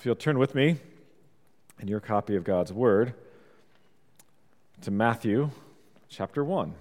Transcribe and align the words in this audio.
If 0.00 0.06
you'll 0.06 0.14
turn 0.14 0.38
with 0.38 0.54
me 0.54 0.78
in 1.78 1.86
your 1.86 2.00
copy 2.00 2.34
of 2.34 2.42
God's 2.42 2.72
Word 2.72 3.12
to 4.80 4.90
Matthew 4.90 5.50
chapter 6.08 6.42
1. 6.42 6.72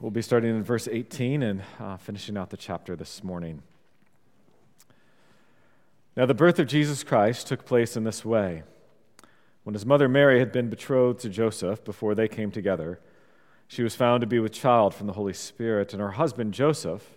We'll 0.00 0.10
be 0.10 0.20
starting 0.20 0.50
in 0.50 0.64
verse 0.64 0.88
18 0.90 1.44
and 1.44 1.62
uh, 1.78 1.96
finishing 1.96 2.36
out 2.36 2.50
the 2.50 2.56
chapter 2.56 2.96
this 2.96 3.22
morning. 3.22 3.62
Now, 6.16 6.26
the 6.26 6.34
birth 6.34 6.58
of 6.58 6.66
Jesus 6.66 7.04
Christ 7.04 7.46
took 7.46 7.64
place 7.64 7.96
in 7.96 8.02
this 8.02 8.24
way. 8.24 8.64
When 9.62 9.74
his 9.74 9.86
mother 9.86 10.08
Mary 10.08 10.40
had 10.40 10.50
been 10.50 10.68
betrothed 10.68 11.20
to 11.20 11.28
Joseph 11.28 11.84
before 11.84 12.16
they 12.16 12.26
came 12.26 12.50
together, 12.50 12.98
she 13.68 13.84
was 13.84 13.94
found 13.94 14.22
to 14.22 14.26
be 14.26 14.40
with 14.40 14.50
child 14.50 14.92
from 14.92 15.06
the 15.06 15.12
Holy 15.12 15.34
Spirit, 15.34 15.92
and 15.92 16.02
her 16.02 16.10
husband 16.10 16.52
Joseph, 16.52 17.16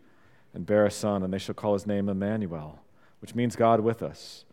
and 0.53 0.65
bear 0.65 0.85
a 0.85 0.91
son, 0.91 1.23
and 1.23 1.33
they 1.33 1.37
shall 1.37 1.55
call 1.55 1.73
his 1.73 1.87
name 1.87 2.09
Emmanuel, 2.09 2.79
which 3.19 3.35
means 3.35 3.55
God 3.55 3.79
with 3.79 4.03
us. 4.03 4.45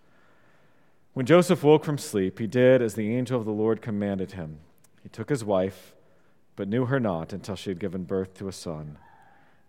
When 1.14 1.26
Joseph 1.26 1.64
woke 1.64 1.84
from 1.84 1.98
sleep, 1.98 2.38
he 2.38 2.46
did 2.46 2.80
as 2.80 2.94
the 2.94 3.14
angel 3.14 3.38
of 3.38 3.46
the 3.46 3.52
Lord 3.52 3.82
commanded 3.82 4.32
him. 4.32 4.58
He 5.02 5.08
took 5.08 5.28
his 5.28 5.44
wife, 5.44 5.94
but 6.54 6.68
knew 6.68 6.86
her 6.86 7.00
not 7.00 7.32
until 7.32 7.56
she 7.56 7.70
had 7.70 7.80
given 7.80 8.04
birth 8.04 8.34
to 8.34 8.48
a 8.48 8.52
son, 8.52 8.98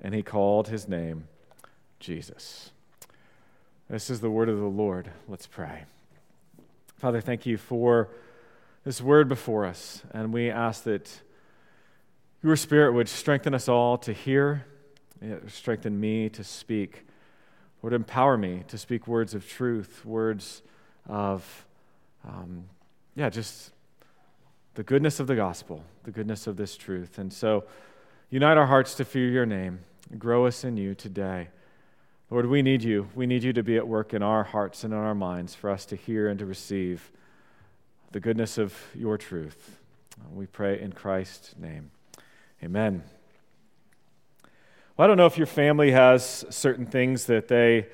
and 0.02 0.14
he 0.14 0.22
called 0.22 0.68
his 0.68 0.88
name 0.88 1.28
Jesus. 2.00 2.72
This 3.90 4.10
is 4.10 4.20
the 4.20 4.30
word 4.30 4.50
of 4.50 4.60
the 4.60 4.66
Lord. 4.66 5.10
Let's 5.28 5.48
pray. 5.48 5.86
Father, 6.96 7.22
thank 7.22 7.46
you 7.46 7.58
for 7.58 8.10
this 8.84 9.02
word 9.02 9.28
before 9.28 9.66
us, 9.66 10.04
and 10.12 10.32
we 10.32 10.50
ask 10.50 10.84
that 10.84 11.22
your 12.44 12.56
Spirit 12.56 12.94
would 12.94 13.10
strengthen 13.10 13.54
us 13.54 13.68
all 13.68 13.98
to 13.98 14.14
hear, 14.14 14.66
strengthen 15.48 16.00
me 16.00 16.30
to 16.30 16.44
speak, 16.44 17.06
would 17.82 17.94
empower 17.94 18.38
me 18.38 18.64
to 18.68 18.78
speak 18.78 19.08
words 19.08 19.34
of 19.34 19.48
truth, 19.48 20.06
words 20.06 20.62
of, 21.08 21.66
um, 22.28 22.66
yeah, 23.16 23.30
just 23.30 23.72
the 24.76 24.84
goodness 24.84 25.20
of 25.20 25.28
the 25.28 25.36
gospel, 25.36 25.84
the 26.04 26.12
goodness 26.12 26.48
of 26.48 26.58
this 26.58 26.78
truth. 26.78 27.18
And 27.18 27.32
so, 27.32 27.66
unite 28.30 28.58
our 28.58 28.68
hearts 28.68 28.96
to 28.96 29.06
fear 29.06 29.30
your 29.30 29.46
name, 29.46 29.80
grow 30.18 30.46
us 30.46 30.64
in 30.64 30.78
you 30.78 30.96
today. 30.96 31.50
Lord, 32.30 32.46
we 32.46 32.62
need 32.62 32.84
you. 32.84 33.10
We 33.16 33.26
need 33.26 33.44
you 33.44 33.54
to 33.54 33.64
be 33.64 33.78
at 33.78 33.88
work 33.88 34.14
in 34.14 34.22
our 34.22 34.44
hearts 34.44 34.84
and 34.84 34.94
in 34.94 35.00
our 35.00 35.16
minds 35.16 35.56
for 35.56 35.70
us 35.70 35.86
to 35.88 35.96
hear 35.96 36.30
and 36.30 36.38
to 36.40 36.46
receive 36.46 37.12
the 38.12 38.20
goodness 38.20 38.58
of 38.58 38.76
your 38.94 39.18
truth. 39.18 39.80
We 40.34 40.46
pray 40.46 40.80
in 40.80 40.92
Christ's 40.94 41.56
name. 41.58 41.92
Amen. 42.64 43.04
Well, 45.00 45.06
I 45.06 45.08
don't 45.08 45.16
know 45.16 45.28
if 45.28 45.38
your 45.38 45.48
family 45.48 45.92
has 45.92 46.44
certain 46.50 46.86
things 46.86 47.24
that 47.28 47.48
they 47.48 47.88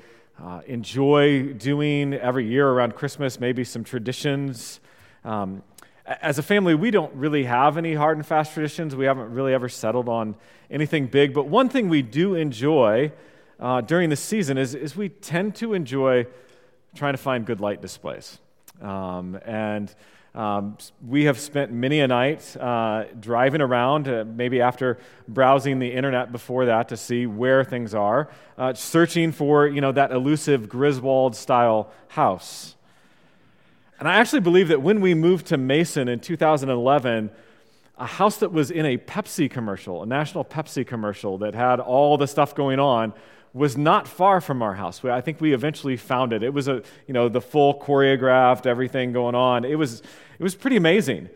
uh, 0.43 0.61
enjoy 0.65 1.53
doing 1.53 2.15
every 2.15 2.47
year 2.47 2.67
around 2.67 2.95
Christmas, 2.95 3.39
maybe 3.39 3.63
some 3.63 3.83
traditions. 3.83 4.79
Um, 5.23 5.61
as 6.07 6.39
a 6.39 6.41
family, 6.41 6.73
we 6.73 6.89
don't 6.89 7.13
really 7.13 7.43
have 7.43 7.77
any 7.77 7.93
hard 7.93 8.17
and 8.17 8.25
fast 8.25 8.55
traditions. 8.55 8.95
We 8.95 9.05
haven't 9.05 9.31
really 9.31 9.53
ever 9.53 9.69
settled 9.69 10.09
on 10.09 10.33
anything 10.71 11.05
big. 11.05 11.31
But 11.31 11.45
one 11.45 11.69
thing 11.69 11.89
we 11.89 12.01
do 12.01 12.33
enjoy 12.33 13.11
uh, 13.59 13.81
during 13.81 14.09
the 14.09 14.15
season 14.15 14.57
is, 14.57 14.73
is 14.73 14.95
we 14.95 15.09
tend 15.09 15.53
to 15.57 15.75
enjoy 15.75 16.25
trying 16.95 17.13
to 17.13 17.19
find 17.19 17.45
good 17.45 17.59
light 17.61 17.83
displays. 17.83 18.39
Um, 18.81 19.39
and 19.45 19.93
um, 20.35 20.77
we 21.07 21.23
have 21.23 21.39
spent 21.39 21.71
many 21.71 22.01
a 22.01 22.07
night 22.07 22.57
uh, 22.57 23.05
driving 23.21 23.61
around, 23.61 24.09
uh, 24.09 24.25
maybe 24.27 24.59
after 24.59 24.99
browsing 25.29 25.79
the 25.79 25.91
internet 25.93 26.33
before 26.33 26.65
that 26.65 26.89
to 26.89 26.97
see 26.97 27.25
where 27.25 27.63
things 27.63 27.95
are, 27.95 28.29
uh, 28.57 28.73
searching 28.73 29.31
for 29.31 29.65
you 29.65 29.79
know 29.79 29.93
that 29.93 30.11
elusive 30.11 30.67
Griswold 30.67 31.37
style 31.37 31.89
house. 32.09 32.75
And 33.97 34.09
I 34.09 34.15
actually 34.15 34.41
believe 34.41 34.67
that 34.67 34.81
when 34.81 34.99
we 34.99 35.13
moved 35.13 35.47
to 35.47 35.57
Mason 35.57 36.09
in 36.09 36.19
2011, 36.19 37.31
a 37.97 38.05
house 38.05 38.35
that 38.37 38.51
was 38.51 38.71
in 38.71 38.85
a 38.85 38.97
Pepsi 38.97 39.49
commercial, 39.49 40.03
a 40.03 40.05
national 40.05 40.43
Pepsi 40.43 40.85
commercial 40.85 41.37
that 41.37 41.55
had 41.55 41.79
all 41.79 42.17
the 42.17 42.27
stuff 42.27 42.53
going 42.53 42.77
on, 42.79 43.13
was 43.55 43.77
not 43.77 44.05
far 44.05 44.41
from 44.41 44.61
our 44.61 44.73
house. 44.73 45.03
I 45.05 45.21
think 45.21 45.39
we 45.39 45.53
eventually 45.53 45.95
found 45.95 46.33
it. 46.33 46.43
It 46.43 46.53
was 46.53 46.67
a, 46.67 46.83
you 47.07 47.13
know, 47.13 47.29
the 47.29 47.39
full 47.39 47.79
choreographed, 47.79 48.65
everything 48.65 49.13
going 49.13 49.33
on. 49.33 49.63
It 49.63 49.75
was, 49.75 50.01
it 50.01 50.43
was 50.43 50.55
pretty 50.55 50.75
amazing. 50.75 51.29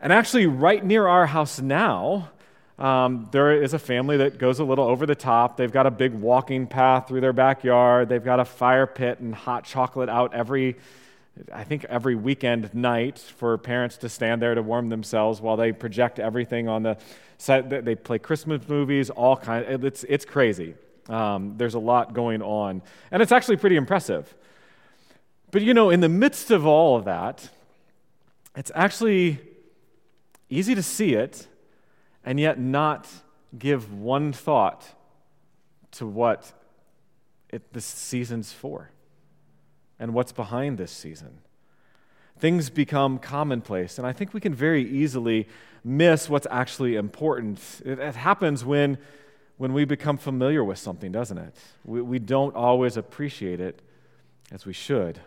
And 0.00 0.12
actually, 0.12 0.46
right 0.46 0.82
near 0.82 1.08
our 1.08 1.26
house 1.26 1.60
now, 1.60 2.30
um, 2.78 3.28
there 3.32 3.60
is 3.60 3.74
a 3.74 3.80
family 3.80 4.18
that 4.18 4.38
goes 4.38 4.60
a 4.60 4.64
little 4.64 4.86
over 4.86 5.06
the 5.06 5.16
top. 5.16 5.56
They've 5.56 5.72
got 5.72 5.86
a 5.86 5.90
big 5.90 6.14
walking 6.14 6.68
path 6.68 7.08
through 7.08 7.20
their 7.20 7.32
backyard. 7.32 8.08
They've 8.08 8.24
got 8.24 8.38
a 8.38 8.44
fire 8.44 8.86
pit 8.86 9.18
and 9.18 9.34
hot 9.34 9.64
chocolate 9.64 10.08
out 10.08 10.34
every, 10.34 10.76
I 11.52 11.64
think, 11.64 11.84
every 11.86 12.14
weekend 12.14 12.72
night 12.74 13.18
for 13.18 13.58
parents 13.58 13.96
to 13.98 14.08
stand 14.08 14.40
there 14.40 14.54
to 14.54 14.62
warm 14.62 14.88
themselves 14.88 15.40
while 15.40 15.56
they 15.56 15.72
project 15.72 16.20
everything 16.20 16.68
on 16.68 16.84
the 16.84 16.96
set. 17.38 17.84
They 17.84 17.96
play 17.96 18.20
Christmas 18.20 18.68
movies, 18.68 19.10
all 19.10 19.36
kinds. 19.36 19.84
It's, 19.84 20.04
it's 20.04 20.24
crazy. 20.24 20.76
Um, 21.08 21.54
there's 21.56 21.74
a 21.74 21.78
lot 21.78 22.14
going 22.14 22.42
on. 22.42 22.82
And 23.10 23.22
it's 23.22 23.32
actually 23.32 23.56
pretty 23.56 23.76
impressive. 23.76 24.34
But 25.50 25.62
you 25.62 25.74
know, 25.74 25.90
in 25.90 26.00
the 26.00 26.08
midst 26.08 26.50
of 26.50 26.66
all 26.66 26.96
of 26.96 27.04
that, 27.04 27.48
it's 28.56 28.72
actually 28.74 29.38
easy 30.48 30.74
to 30.74 30.82
see 30.82 31.14
it 31.14 31.46
and 32.24 32.40
yet 32.40 32.58
not 32.58 33.06
give 33.56 33.92
one 33.92 34.32
thought 34.32 34.84
to 35.92 36.06
what 36.06 36.52
it, 37.50 37.72
this 37.72 37.84
season's 37.84 38.52
for 38.52 38.90
and 39.98 40.12
what's 40.12 40.32
behind 40.32 40.78
this 40.78 40.90
season. 40.90 41.38
Things 42.38 42.68
become 42.68 43.18
commonplace, 43.18 43.96
and 43.96 44.06
I 44.06 44.12
think 44.12 44.34
we 44.34 44.40
can 44.40 44.54
very 44.54 44.86
easily 44.86 45.48
miss 45.82 46.28
what's 46.28 46.46
actually 46.50 46.96
important. 46.96 47.60
It, 47.84 47.98
it 47.98 48.14
happens 48.14 48.62
when 48.64 48.98
when 49.58 49.72
we 49.72 49.84
become 49.84 50.18
familiar 50.18 50.62
with 50.62 50.78
something, 50.78 51.12
doesn't 51.12 51.38
it? 51.38 51.56
We, 51.84 52.02
we 52.02 52.18
don't 52.18 52.54
always 52.54 52.96
appreciate 52.96 53.60
it 53.60 53.80
as 54.52 54.66
we 54.66 54.72
should. 54.72 55.20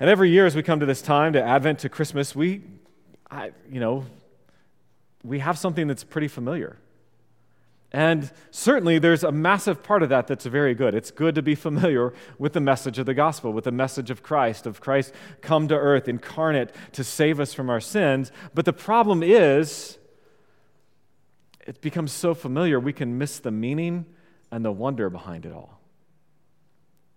And 0.00 0.10
every 0.10 0.30
year, 0.30 0.46
as 0.46 0.56
we 0.56 0.62
come 0.62 0.80
to 0.80 0.86
this 0.86 1.02
time, 1.02 1.34
to 1.34 1.42
Advent, 1.42 1.80
to 1.80 1.88
Christmas, 1.88 2.34
we, 2.34 2.62
I, 3.30 3.52
you 3.70 3.78
know, 3.78 4.06
we 5.22 5.38
have 5.38 5.58
something 5.58 5.86
that's 5.86 6.04
pretty 6.04 6.28
familiar. 6.28 6.78
And 7.92 8.32
certainly, 8.50 8.98
there's 8.98 9.22
a 9.22 9.30
massive 9.30 9.84
part 9.84 10.02
of 10.02 10.08
that 10.08 10.26
that's 10.26 10.46
very 10.46 10.74
good. 10.74 10.96
It's 10.96 11.12
good 11.12 11.36
to 11.36 11.42
be 11.42 11.54
familiar 11.54 12.12
with 12.38 12.52
the 12.52 12.60
message 12.60 12.98
of 12.98 13.06
the 13.06 13.14
gospel, 13.14 13.52
with 13.52 13.64
the 13.64 13.72
message 13.72 14.10
of 14.10 14.20
Christ, 14.20 14.66
of 14.66 14.80
Christ 14.80 15.14
come 15.42 15.68
to 15.68 15.76
earth, 15.76 16.08
incarnate 16.08 16.70
to 16.92 17.04
save 17.04 17.38
us 17.38 17.54
from 17.54 17.70
our 17.70 17.80
sins. 17.80 18.32
But 18.52 18.64
the 18.64 18.72
problem 18.72 19.22
is, 19.22 19.98
it 21.66 21.80
becomes 21.80 22.12
so 22.12 22.34
familiar, 22.34 22.78
we 22.78 22.92
can 22.92 23.18
miss 23.18 23.38
the 23.38 23.50
meaning 23.50 24.06
and 24.50 24.64
the 24.64 24.72
wonder 24.72 25.08
behind 25.10 25.46
it 25.46 25.52
all. 25.52 25.80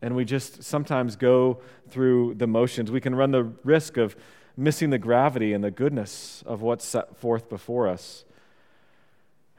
And 0.02 0.16
we 0.16 0.26
just 0.26 0.64
sometimes 0.64 1.16
go 1.16 1.60
through 1.90 2.36
the 2.36 2.48
motions. 2.48 2.92
We 2.92 3.02
can 3.02 3.16
run 3.16 3.32
the 3.32 3.44
risk 3.64 3.98
of 3.98 4.16
missing 4.56 4.90
the 4.90 4.98
gravity 4.98 5.54
and 5.54 5.64
the 5.64 5.72
goodness 5.72 6.44
of 6.46 6.62
what's 6.62 6.86
set 6.86 7.18
forth 7.18 7.50
before 7.50 7.88
us. 7.88 8.24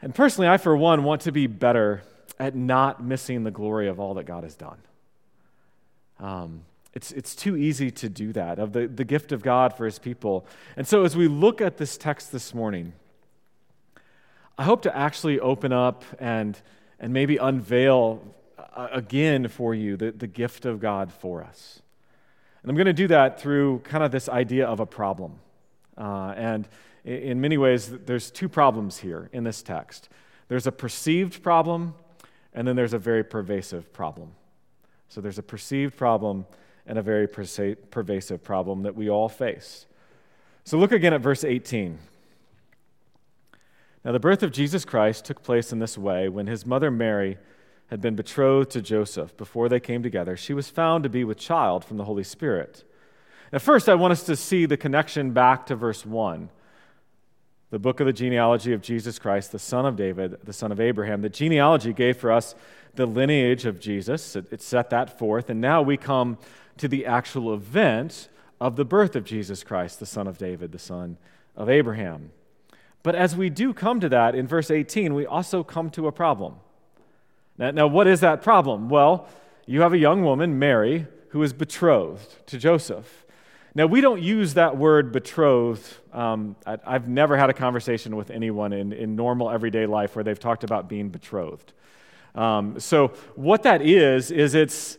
And 0.00 0.14
personally, 0.14 0.48
I, 0.48 0.56
for 0.56 0.76
one, 0.76 1.04
want 1.04 1.22
to 1.22 1.32
be 1.32 1.46
better 1.46 2.02
at 2.38 2.54
not 2.54 3.02
missing 3.02 3.42
the 3.44 3.50
glory 3.50 3.88
of 3.88 3.98
all 3.98 4.14
that 4.14 4.24
God 4.24 4.44
has 4.44 4.54
done. 4.54 4.78
Um, 6.20 6.62
it's, 6.94 7.12
it's 7.12 7.34
too 7.34 7.56
easy 7.56 7.90
to 7.90 8.08
do 8.08 8.32
that, 8.32 8.58
of 8.58 8.72
the, 8.72 8.86
the 8.86 9.04
gift 9.04 9.32
of 9.32 9.42
God 9.42 9.76
for 9.76 9.84
his 9.84 9.98
people. 9.98 10.46
And 10.76 10.86
so, 10.86 11.04
as 11.04 11.16
we 11.16 11.28
look 11.28 11.60
at 11.60 11.76
this 11.76 11.96
text 11.96 12.32
this 12.32 12.54
morning, 12.54 12.92
I 14.60 14.64
hope 14.64 14.82
to 14.82 14.96
actually 14.96 15.38
open 15.38 15.72
up 15.72 16.04
and, 16.18 16.60
and 16.98 17.12
maybe 17.12 17.36
unveil 17.36 18.20
uh, 18.58 18.88
again 18.90 19.46
for 19.46 19.72
you 19.72 19.96
the, 19.96 20.10
the 20.10 20.26
gift 20.26 20.66
of 20.66 20.80
God 20.80 21.12
for 21.12 21.44
us. 21.44 21.80
And 22.62 22.70
I'm 22.70 22.74
going 22.74 22.86
to 22.86 22.92
do 22.92 23.06
that 23.06 23.40
through 23.40 23.78
kind 23.84 24.02
of 24.02 24.10
this 24.10 24.28
idea 24.28 24.66
of 24.66 24.80
a 24.80 24.86
problem. 24.86 25.38
Uh, 25.96 26.34
and 26.36 26.68
in 27.04 27.40
many 27.40 27.56
ways, 27.56 27.88
there's 28.04 28.32
two 28.32 28.48
problems 28.48 28.98
here 28.98 29.30
in 29.32 29.44
this 29.44 29.62
text 29.62 30.08
there's 30.48 30.66
a 30.66 30.72
perceived 30.72 31.42
problem 31.42 31.94
and 32.54 32.66
then 32.66 32.74
there's 32.74 32.94
a 32.94 32.98
very 32.98 33.22
pervasive 33.22 33.92
problem. 33.92 34.32
So 35.08 35.20
there's 35.20 35.38
a 35.38 35.42
perceived 35.42 35.96
problem 35.96 36.46
and 36.86 36.98
a 36.98 37.02
very 37.02 37.28
pervasive 37.28 38.42
problem 38.42 38.82
that 38.82 38.96
we 38.96 39.10
all 39.10 39.28
face. 39.28 39.86
So 40.64 40.78
look 40.78 40.90
again 40.90 41.12
at 41.12 41.20
verse 41.20 41.44
18. 41.44 41.98
Now, 44.08 44.12
the 44.12 44.20
birth 44.20 44.42
of 44.42 44.52
Jesus 44.52 44.86
Christ 44.86 45.26
took 45.26 45.42
place 45.42 45.70
in 45.70 45.80
this 45.80 45.98
way 45.98 46.30
when 46.30 46.46
his 46.46 46.64
mother 46.64 46.90
Mary 46.90 47.36
had 47.88 48.00
been 48.00 48.16
betrothed 48.16 48.70
to 48.70 48.80
Joseph 48.80 49.36
before 49.36 49.68
they 49.68 49.80
came 49.80 50.02
together. 50.02 50.34
She 50.34 50.54
was 50.54 50.70
found 50.70 51.04
to 51.04 51.10
be 51.10 51.24
with 51.24 51.36
child 51.36 51.84
from 51.84 51.98
the 51.98 52.06
Holy 52.06 52.24
Spirit. 52.24 52.84
Now, 53.52 53.58
first, 53.58 53.86
I 53.86 53.94
want 53.96 54.12
us 54.12 54.22
to 54.22 54.34
see 54.34 54.64
the 54.64 54.78
connection 54.78 55.32
back 55.32 55.66
to 55.66 55.76
verse 55.76 56.06
1 56.06 56.48
the 57.68 57.78
book 57.78 58.00
of 58.00 58.06
the 58.06 58.14
genealogy 58.14 58.72
of 58.72 58.80
Jesus 58.80 59.18
Christ, 59.18 59.52
the 59.52 59.58
son 59.58 59.84
of 59.84 59.94
David, 59.94 60.38
the 60.42 60.54
son 60.54 60.72
of 60.72 60.80
Abraham. 60.80 61.20
The 61.20 61.28
genealogy 61.28 61.92
gave 61.92 62.16
for 62.16 62.32
us 62.32 62.54
the 62.94 63.04
lineage 63.04 63.66
of 63.66 63.78
Jesus, 63.78 64.34
it, 64.34 64.50
it, 64.50 64.62
set 64.62 64.88
that 64.88 65.18
forth, 65.18 65.50
and 65.50 65.60
now 65.60 65.82
we 65.82 65.98
come 65.98 66.38
to 66.78 66.88
the 66.88 67.04
actual 67.04 67.52
event 67.52 68.30
of 68.58 68.76
the 68.76 68.86
birth 68.86 69.14
of 69.14 69.24
Jesus 69.24 69.62
Christ, 69.62 70.00
the 70.00 70.06
son 70.06 70.26
of 70.26 70.38
David, 70.38 70.72
the 70.72 70.78
son 70.78 71.18
of 71.54 71.68
Abraham. 71.68 72.30
But 73.02 73.14
as 73.14 73.36
we 73.36 73.50
do 73.50 73.72
come 73.72 74.00
to 74.00 74.08
that 74.08 74.34
in 74.34 74.46
verse 74.46 74.70
18, 74.70 75.14
we 75.14 75.26
also 75.26 75.62
come 75.62 75.90
to 75.90 76.06
a 76.06 76.12
problem. 76.12 76.56
Now, 77.56 77.70
now 77.70 77.86
what 77.86 78.06
is 78.06 78.20
that 78.20 78.42
problem? 78.42 78.88
Well, 78.88 79.28
you 79.66 79.82
have 79.82 79.92
a 79.92 79.98
young 79.98 80.22
woman, 80.24 80.58
Mary, 80.58 81.06
who 81.30 81.42
is 81.42 81.52
betrothed 81.52 82.46
to 82.46 82.58
Joseph. 82.58 83.26
Now, 83.74 83.86
we 83.86 84.00
don't 84.00 84.22
use 84.22 84.54
that 84.54 84.76
word 84.76 85.12
betrothed. 85.12 85.86
Um, 86.12 86.56
I, 86.66 86.78
have 86.84 87.06
never 87.06 87.36
had 87.36 87.50
a 87.50 87.52
conversation 87.52 88.16
with 88.16 88.30
anyone 88.30 88.72
in, 88.72 88.92
in 88.92 89.14
normal 89.14 89.50
everyday 89.50 89.86
life 89.86 90.16
where 90.16 90.24
they've 90.24 90.38
talked 90.38 90.64
about 90.64 90.88
being 90.88 91.10
betrothed. 91.10 91.72
Um, 92.34 92.80
so, 92.80 93.08
what 93.36 93.62
that 93.64 93.82
is, 93.82 94.30
is 94.30 94.54
it's, 94.54 94.98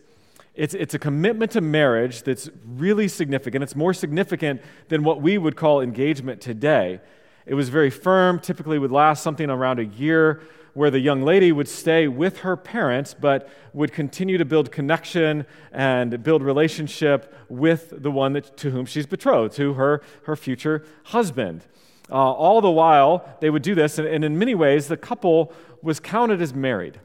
it's, 0.56 0.74
it's 0.76 0.94
a 0.94 1.00
commitment 1.00 1.52
to 1.54 1.62
marriage 1.62 2.24
that's 2.24 2.50
really 2.66 3.08
significant. 3.08 3.64
It's 3.64 3.76
more 3.76 3.94
significant 3.94 4.62
than 4.88 5.04
what 5.04 5.22
we 5.22 5.38
would 5.38 5.56
call 5.56 5.82
engagement 5.82 6.40
today. 6.40 7.02
It 7.50 7.56
was 7.56 7.70
very 7.70 7.90
firm, 7.90 8.38
typically 8.38 8.78
would 8.78 8.92
last 8.92 9.24
something 9.24 9.50
around 9.50 9.80
a 9.80 9.86
year 9.86 10.40
where 10.76 10.92
the 10.92 11.00
young 11.00 11.24
lady 11.24 11.52
would 11.52 11.68
stay 11.68 12.08
with 12.08 12.38
her 12.42 12.56
parents, 12.56 13.16
but 13.20 13.50
would 13.74 13.92
continue 13.92 14.38
to 14.38 14.46
build 14.46 14.72
connection 14.72 15.48
and 15.72 16.22
build 16.22 16.44
relationship 16.44 17.34
with 17.50 17.92
the 18.04 18.12
one 18.12 18.34
that, 18.34 18.56
to 18.58 18.70
whom 18.70 18.86
she's 18.86 19.08
betrothed, 19.08 19.56
to 19.56 19.74
her, 19.74 20.04
her 20.26 20.36
future 20.36 20.86
husband. 21.06 21.66
Uh, 22.12 22.14
all 22.14 22.62
the 22.62 22.70
while, 22.70 23.28
they 23.42 23.50
would 23.50 23.64
do 23.64 23.74
this, 23.74 23.98
and, 23.98 24.08
and 24.08 24.24
in 24.24 24.38
many 24.38 24.54
ways, 24.54 24.88
the 24.88 24.96
couple 24.96 25.52
was 25.82 26.00
counted 26.00 26.44
as 26.44 26.54
married. 26.54 27.00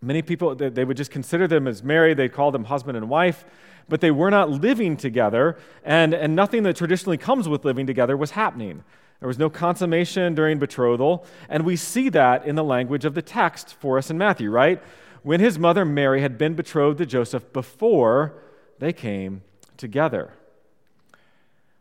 Many 0.00 0.22
people, 0.22 0.54
they 0.54 0.86
would 0.86 0.96
just 0.96 1.10
consider 1.10 1.46
them 1.46 1.68
as 1.68 1.82
married, 1.82 2.16
they'd 2.16 2.32
call 2.32 2.50
them 2.50 2.64
husband 2.64 2.96
and 2.96 3.10
wife, 3.10 3.44
but 3.90 4.00
they 4.00 4.10
were 4.10 4.30
not 4.30 4.48
living 4.48 4.96
together, 4.96 5.58
and, 5.84 6.14
and 6.14 6.34
nothing 6.34 6.62
that 6.62 6.76
traditionally 6.76 7.18
comes 7.18 7.46
with 7.46 7.66
living 7.66 7.86
together 7.86 8.16
was 8.16 8.30
happening. 8.30 8.84
There 9.24 9.28
was 9.28 9.38
no 9.38 9.48
consummation 9.48 10.34
during 10.34 10.58
betrothal. 10.58 11.24
And 11.48 11.64
we 11.64 11.76
see 11.76 12.10
that 12.10 12.44
in 12.44 12.56
the 12.56 12.62
language 12.62 13.06
of 13.06 13.14
the 13.14 13.22
text 13.22 13.74
for 13.80 13.96
us 13.96 14.10
in 14.10 14.18
Matthew, 14.18 14.50
right? 14.50 14.82
When 15.22 15.40
his 15.40 15.58
mother 15.58 15.86
Mary 15.86 16.20
had 16.20 16.36
been 16.36 16.52
betrothed 16.52 16.98
to 16.98 17.06
Joseph 17.06 17.50
before 17.50 18.34
they 18.80 18.92
came 18.92 19.40
together. 19.78 20.34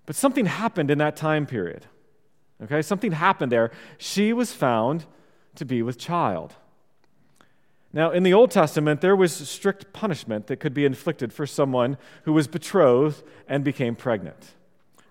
But 0.06 0.16
something 0.16 0.46
happened 0.46 0.90
in 0.90 1.00
that 1.00 1.18
time 1.18 1.46
period. 1.46 1.86
Okay, 2.64 2.82
something 2.82 3.12
happened 3.12 3.52
there. 3.52 3.72
She 3.98 4.32
was 4.32 4.54
found 4.54 5.04
to 5.56 5.66
be 5.66 5.82
with 5.82 6.00
child. 6.00 6.56
Now, 7.92 8.12
in 8.12 8.24
the 8.24 8.34
Old 8.34 8.52
Testament, 8.52 9.02
there 9.02 9.18
was 9.18 9.34
strict 9.34 9.92
punishment 9.92 10.48
that 10.48 10.62
could 10.62 10.74
be 10.74 10.86
inflicted 10.86 11.34
for 11.34 11.46
someone 11.46 11.98
who 12.24 12.32
was 12.32 12.48
betrothed 12.48 13.22
and 13.50 13.66
became 13.66 13.98
pregnant. 13.98 14.54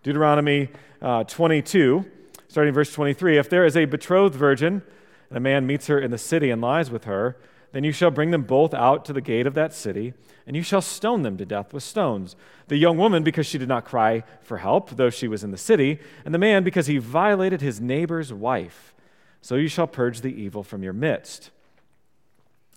Deuteronomy 0.03 0.71
uh, 1.03 1.25
22 1.25 2.07
starting 2.53 2.75
verse 2.75 2.93
23 2.93 3.39
If 3.39 3.49
there 3.49 3.65
is 3.65 3.79
a 3.79 3.87
betrothed 3.87 4.35
virgin, 4.35 4.83
and 5.31 5.39
a 5.39 5.41
man 5.41 5.67
meets 5.67 5.87
her 5.87 5.99
in 5.99 6.11
the 6.11 6.19
city 6.19 6.51
and 6.51 6.61
lies 6.61 6.91
with 6.91 7.05
her, 7.05 7.39
then 7.73 7.83
you 7.83 7.93
shall 7.93 8.11
bring 8.11 8.31
them 8.31 8.43
both 8.43 8.75
out 8.75 9.07
to 9.07 9.15
the 9.15 9.23
gate 9.23 9.47
of 9.47 9.55
that 9.55 9.73
city, 9.73 10.13
and 10.47 10.55
you 10.55 10.63
shall 10.63 10.83
stone 10.83 11.23
them 11.23 11.39
to 11.39 11.47
death 11.47 11.73
with 11.73 11.83
stones. 11.83 12.37
The 12.69 12.77
young 12.77 12.99
woman, 12.99 13.23
because 13.23 13.47
she 13.47 13.57
did 13.57 13.69
not 13.69 13.87
cry 13.87 14.23
for 14.43 14.59
help, 14.59 14.91
though 14.91 15.09
she 15.09 15.29
was 15.29 15.43
in 15.43 15.51
the 15.51 15.57
city, 15.57 15.99
and 16.27 16.35
the 16.35 16.39
man, 16.39 16.63
because 16.63 16.89
he 16.89 16.99
violated 16.99 17.63
his 17.63 17.81
neighbor's 17.81 18.35
wife. 18.35 18.95
So 19.41 19.55
you 19.55 19.69
shall 19.69 19.87
purge 19.87 20.21
the 20.21 20.39
evil 20.39 20.63
from 20.63 20.83
your 20.83 20.93
midst. 20.93 21.51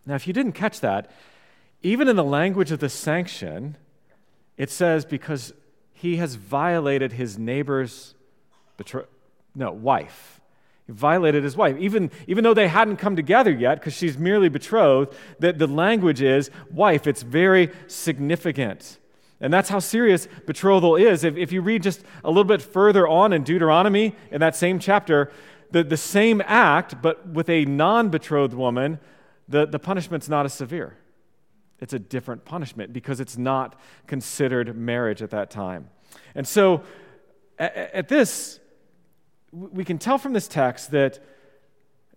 Now, 0.06 0.16
if 0.16 0.26
you 0.26 0.32
didn't 0.32 0.54
catch 0.54 0.80
that, 0.80 1.12
even 1.84 2.08
in 2.08 2.16
the 2.16 2.24
language 2.24 2.72
of 2.72 2.80
the 2.80 2.88
sanction, 2.88 3.76
it 4.56 4.70
says, 4.70 5.04
because 5.04 5.54
he 5.94 6.16
has 6.16 6.36
violated 6.36 7.12
his 7.12 7.38
neighbor's 7.38 8.14
betrothal 8.78 9.10
no, 9.56 9.72
wife. 9.72 10.42
He 10.86 10.94
violated 10.94 11.44
his 11.44 11.58
wife. 11.58 11.78
Even, 11.80 12.12
even 12.28 12.44
though 12.44 12.54
they 12.54 12.68
hadn't 12.68 12.98
come 12.98 13.16
together 13.16 13.52
yet, 13.52 13.80
because 13.80 13.94
she's 13.94 14.18
merely 14.18 14.50
betrothed, 14.50 15.16
the, 15.40 15.54
the 15.54 15.68
language 15.68 16.22
is 16.22 16.52
wife. 16.70 17.08
It's 17.08 17.24
very 17.24 17.72
significant. 17.88 19.00
And 19.42 19.52
that's 19.52 19.70
how 19.70 19.80
serious 19.80 20.28
betrothal 20.46 20.96
is. 20.96 21.24
If, 21.24 21.36
if 21.38 21.52
you 21.52 21.62
read 21.62 21.84
just 21.84 22.04
a 22.24 22.30
little 22.30 22.44
bit 22.44 22.62
further 22.62 23.08
on 23.08 23.34
in 23.34 23.44
Deuteronomy, 23.44 24.16
in 24.32 24.40
that 24.42 24.56
same 24.56 24.80
chapter, 24.80 25.32
the, 25.72 25.84
the 25.84 25.98
same 25.98 26.42
act, 26.46 27.02
but 27.02 27.28
with 27.28 27.50
a 27.50 27.66
non 27.66 28.10
betrothed 28.10 28.54
woman, 28.54 29.00
the, 29.48 29.66
the 29.66 29.80
punishment's 29.80 30.30
not 30.30 30.46
as 30.46 30.54
severe. 30.54 30.98
It's 31.80 31.94
a 31.94 32.00
different 32.00 32.46
punishment 32.46 32.94
because 32.94 33.20
it's 33.20 33.38
not 33.38 33.80
considered 34.08 34.76
marriage 34.78 35.22
at 35.22 35.32
that 35.32 35.50
time. 35.50 35.90
And 36.34 36.48
so, 36.48 36.84
at, 37.60 37.76
at 37.76 38.08
this, 38.08 38.60
we 39.56 39.86
can 39.86 39.98
tell 39.98 40.18
from 40.18 40.34
this 40.34 40.48
text 40.48 40.92
that 40.92 41.20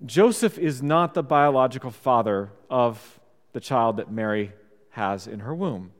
Joseph 0.04 0.58
is 0.58 0.82
not 0.82 1.14
the 1.14 1.22
biological 1.22 1.90
father 1.90 2.50
of 2.68 3.20
the 3.52 3.60
child 3.60 3.96
that 3.96 4.10
Mary 4.10 4.52
has 4.90 5.26
in 5.26 5.40
her 5.40 5.54
womb. 5.54 5.92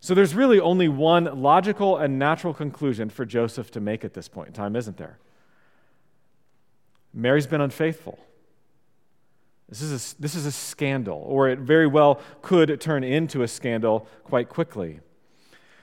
So 0.00 0.14
there's 0.14 0.34
really 0.34 0.60
only 0.60 0.88
one 0.88 1.42
logical 1.42 1.96
and 1.96 2.18
natural 2.18 2.52
conclusion 2.52 3.08
for 3.08 3.24
Joseph 3.24 3.70
to 3.70 3.80
make 3.80 4.04
at 4.04 4.14
this 4.14 4.28
point 4.28 4.48
in 4.48 4.54
time, 4.54 4.76
isn't 4.76 4.96
there? 4.96 5.18
Mary's 7.12 7.46
been 7.46 7.60
unfaithful. 7.60 8.18
This 9.68 9.80
is, 9.80 10.14
a, 10.18 10.20
this 10.20 10.34
is 10.34 10.44
a 10.44 10.52
scandal, 10.52 11.22
or 11.26 11.48
it 11.48 11.60
very 11.60 11.86
well 11.86 12.20
could 12.42 12.80
turn 12.80 13.02
into 13.02 13.42
a 13.42 13.48
scandal 13.48 14.06
quite 14.24 14.48
quickly. 14.48 15.00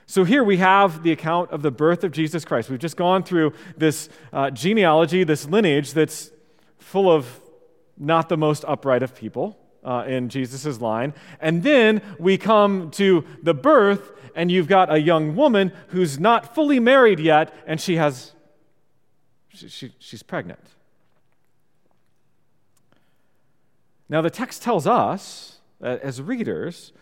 So 0.06 0.24
here 0.24 0.44
we 0.44 0.58
have 0.58 1.02
the 1.02 1.12
account 1.12 1.50
of 1.50 1.62
the 1.62 1.70
birth 1.70 2.04
of 2.04 2.12
Jesus 2.12 2.44
Christ. 2.44 2.68
We've 2.68 2.78
just 2.78 2.96
gone 2.96 3.22
through 3.22 3.54
this 3.76 4.08
uh, 4.32 4.50
genealogy, 4.50 5.24
this 5.24 5.46
lineage 5.46 5.92
that's 5.92 6.30
full 6.78 7.10
of 7.10 7.40
not 7.96 8.28
the 8.28 8.36
most 8.36 8.64
upright 8.66 9.02
of 9.02 9.14
people 9.14 9.58
uh, 9.84 10.04
in 10.06 10.28
Jesus' 10.28 10.80
line. 10.80 11.14
And 11.40 11.62
then 11.62 12.02
we 12.18 12.36
come 12.36 12.90
to 12.92 13.24
the 13.42 13.54
birth, 13.54 14.12
and 14.34 14.50
you've 14.50 14.68
got 14.68 14.92
a 14.92 15.00
young 15.00 15.36
woman 15.36 15.72
who's 15.88 16.18
not 16.18 16.54
fully 16.54 16.80
married 16.80 17.20
yet, 17.20 17.54
and 17.66 17.80
she 17.80 17.96
has, 17.96 18.32
she, 19.48 19.68
she, 19.68 19.92
she's 19.98 20.22
pregnant. 20.22 20.60
Now, 24.08 24.20
the 24.20 24.30
text 24.30 24.62
tells 24.62 24.86
us, 24.86 25.58
uh, 25.82 25.98
as 26.02 26.20
readers, 26.20 26.92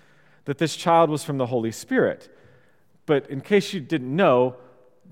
that 0.45 0.59
this 0.59 0.77
child 0.77 1.11
was 1.11 1.25
from 1.25 1.39
the 1.39 1.47
Holy 1.47 1.73
Spirit. 1.73 2.33
But 3.11 3.29
in 3.29 3.41
case 3.41 3.75
you 3.75 3.81
didn't 3.81 4.15
know, 4.15 4.55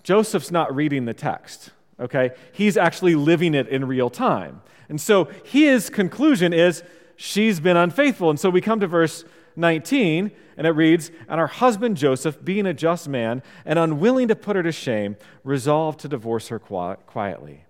Joseph's 0.05 0.53
not 0.53 0.73
reading 0.73 1.05
the 1.05 1.13
text, 1.13 1.71
okay? 1.99 2.31
He's 2.53 2.77
actually 2.77 3.17
living 3.17 3.57
it 3.57 3.67
in 3.67 3.89
real 3.89 4.09
time. 4.09 4.63
And 4.89 5.01
so 5.01 5.25
his 5.43 5.91
conclusion 5.91 6.53
is 6.53 6.85
she's 7.17 7.59
been 7.59 7.77
unfaithful. 7.77 8.31
And 8.31 8.39
so 8.39 8.51
we 8.51 8.61
come 8.61 8.79
to 8.79 8.87
verse 8.87 9.25
19, 9.57 10.31
and 10.57 10.65
it 10.65 10.71
reads 10.71 11.11
And 11.29 11.41
our 11.41 11.49
husband 11.49 11.97
Joseph, 11.97 12.45
being 12.45 12.67
a 12.67 12.73
just 12.73 13.09
man 13.09 13.43
and 13.65 13.81
unwilling 13.81 14.29
to 14.29 14.37
put 14.37 14.55
her 14.55 14.63
to 14.63 14.71
shame, 14.71 15.17
resolved 15.43 15.99
to 15.99 16.09
divorce 16.09 16.47
her 16.51 16.61
quietly. 16.61 17.65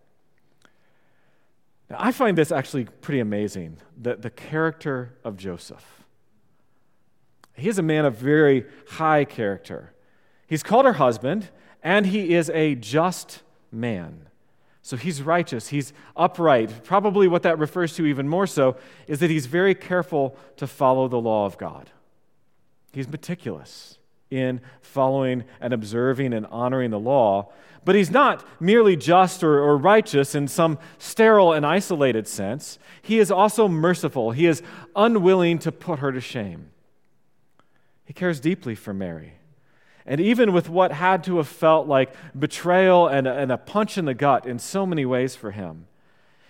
Now, 1.88 1.96
I 2.00 2.12
find 2.12 2.36
this 2.36 2.52
actually 2.52 2.84
pretty 2.84 3.20
amazing 3.20 3.78
the, 3.98 4.16
the 4.16 4.28
character 4.28 5.14
of 5.24 5.38
Joseph. 5.38 6.04
He 7.54 7.70
is 7.70 7.78
a 7.78 7.82
man 7.82 8.04
of 8.04 8.16
very 8.16 8.66
high 8.88 9.24
character. 9.24 9.94
He's 10.48 10.64
called 10.64 10.86
her 10.86 10.94
husband, 10.94 11.50
and 11.82 12.06
he 12.06 12.34
is 12.34 12.50
a 12.50 12.74
just 12.74 13.42
man. 13.70 14.28
So 14.82 14.96
he's 14.96 15.22
righteous, 15.22 15.68
he's 15.68 15.92
upright. 16.16 16.82
Probably 16.82 17.28
what 17.28 17.42
that 17.42 17.58
refers 17.58 17.94
to 17.96 18.06
even 18.06 18.26
more 18.26 18.46
so 18.46 18.76
is 19.06 19.20
that 19.20 19.30
he's 19.30 19.46
very 19.46 19.74
careful 19.74 20.36
to 20.56 20.66
follow 20.66 21.06
the 21.08 21.20
law 21.20 21.44
of 21.44 21.58
God. 21.58 21.90
He's 22.92 23.06
meticulous. 23.06 23.98
in 24.30 24.60
following 24.82 25.44
and 25.58 25.72
observing 25.72 26.34
and 26.34 26.44
honoring 26.46 26.90
the 26.90 26.98
law. 26.98 27.50
But 27.84 27.94
he's 27.94 28.10
not 28.10 28.46
merely 28.60 28.94
just 28.94 29.42
or, 29.42 29.58
or, 29.58 29.78
righteous 29.78 30.34
in 30.34 30.48
some 30.48 30.78
sterile 30.98 31.54
and 31.54 31.64
isolated 31.64 32.28
sense. 32.28 32.78
He 33.00 33.18
is 33.18 33.30
also 33.30 33.68
merciful. 33.68 34.32
He 34.32 34.44
is 34.44 34.62
unwilling 34.94 35.58
to 35.60 35.72
put 35.72 36.00
her 36.00 36.12
to 36.12 36.20
shame. 36.20 36.70
He 38.04 38.12
cares 38.12 38.40
deeply 38.40 38.74
for 38.74 38.92
Mary. 38.92 39.37
And 40.08 40.22
even 40.22 40.54
with 40.54 40.70
what 40.70 40.90
had 40.90 41.22
to 41.24 41.36
have 41.36 41.46
felt 41.46 41.86
like 41.86 42.14
betrayal 42.36 43.06
and 43.06 43.28
a, 43.28 43.34
and 43.34 43.52
a 43.52 43.58
punch 43.58 43.98
in 43.98 44.06
the 44.06 44.14
gut 44.14 44.46
in 44.46 44.58
so 44.58 44.86
many 44.86 45.04
ways 45.04 45.36
for 45.36 45.50
him, 45.50 45.86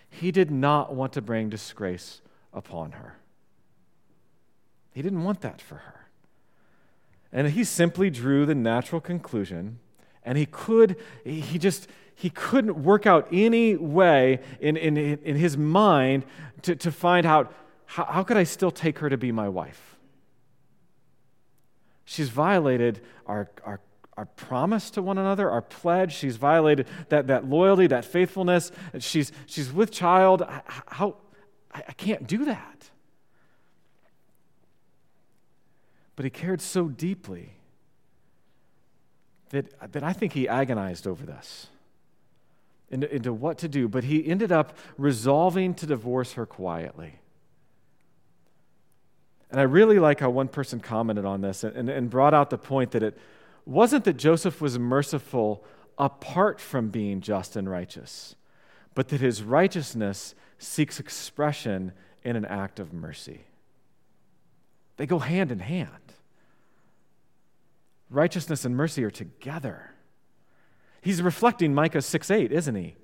he 0.09 0.31
did 0.31 0.49
not 0.49 0.95
want 0.95 1.13
to 1.15 1.21
bring 1.21 1.51
disgrace 1.51 2.23
upon 2.55 2.93
her. 2.93 3.17
He 4.95 5.03
didn't 5.03 5.25
want 5.25 5.41
that 5.41 5.61
for 5.61 5.75
her. 5.75 6.09
And 7.33 7.49
he 7.49 7.65
simply 7.65 8.11
drew 8.11 8.47
the 8.47 8.55
natural 8.55 9.01
conclusion, 9.01 9.81
and 10.25 10.39
he 10.39 10.47
could, 10.47 10.95
he 11.25 11.59
just, 11.59 11.89
he 12.15 12.31
couldn't 12.31 12.81
work 12.85 13.07
out 13.07 13.27
any 13.33 13.75
way 13.75 14.39
in, 14.61 14.77
in, 14.77 14.97
in 14.97 15.35
his 15.35 15.57
mind 15.57 16.25
to, 16.63 16.77
to 16.77 16.93
find 16.93 17.27
out 17.27 17.53
how, 17.87 18.05
how 18.05 18.23
could 18.23 18.37
I 18.37 18.45
still 18.45 18.71
take 18.71 19.01
her 19.01 19.11
to 19.11 19.19
be 19.19 19.33
my 19.33 19.49
wife? 19.49 19.98
She's 22.11 22.31
violated 22.31 23.03
our, 23.27 23.51
our, 23.65 23.81
our 24.17 24.25
promise 24.25 24.91
to 24.93 25.03
one 25.03 25.19
another, 25.19 25.51
our 25.51 25.61
pledge. 25.61 26.15
She's 26.15 26.39
violated 26.39 26.87
that, 27.11 27.27
that 27.27 27.45
loyalty, 27.45 27.87
that 27.89 28.03
faithfulness. 28.03 28.73
She's, 28.99 29.31
she's 29.45 29.71
with 29.71 29.91
child. 29.91 30.43
How, 30.87 31.17
I, 31.71 31.83
I 31.87 31.93
can't 31.93 32.27
do 32.27 32.47
that. 32.47 32.89
But 36.17 36.25
he 36.25 36.31
cared 36.31 36.63
so 36.63 36.89
deeply 36.89 37.53
that, 39.51 39.93
that 39.93 40.03
I 40.03 40.15
think 40.15 40.33
he 40.33 40.49
agonized 40.49 41.07
over 41.07 41.27
this 41.27 41.67
into, 42.89 43.15
into 43.15 43.35
what 43.35 43.59
to 43.59 43.69
do. 43.69 43.87
But 43.87 44.05
he 44.05 44.27
ended 44.27 44.51
up 44.51 44.79
resolving 44.97 45.75
to 45.75 45.85
divorce 45.85 46.33
her 46.33 46.47
quietly. 46.47 47.21
And 49.51 49.61
I 49.61 49.65
really 49.65 49.99
like 49.99 50.21
how 50.21 50.31
one 50.31 50.49
person 50.49 50.81
commented 50.81 51.25
on 51.25 51.41
this 51.41 51.65
and, 51.65 51.89
and 51.89 52.11
brought 52.11 52.35
out 52.35 52.51
the 52.51 52.59
point 52.59 52.91
that 52.91 53.03
it 53.03 53.19
wasn't 53.65 54.05
that 54.05 54.17
Joseph 54.17 54.61
was 54.61 54.79
merciful 54.79 55.65
apart 55.99 56.61
from 56.61 56.91
being 56.91 57.21
just 57.21 57.57
and 57.57 57.69
righteous, 57.69 58.35
but 58.95 59.09
that 59.09 59.21
his 59.21 59.43
righteousness 59.43 60.35
seeks 60.59 61.01
expression 61.01 61.93
in 62.23 62.37
an 62.37 62.45
act 62.45 62.79
of 62.79 62.93
mercy. 62.93 63.43
They 64.97 65.07
go 65.07 65.19
hand 65.19 65.51
in 65.51 65.61
hand. 65.61 65.93
Righteousness 68.11 68.65
and 68.65 68.77
mercy 68.77 69.05
are 69.05 69.11
together. 69.11 69.93
He's 71.01 71.23
reflecting 71.23 71.75
Micah 71.75 72.03
6 72.03 72.31
8, 72.31 72.53
isn't 72.53 72.75
he? 72.75 72.97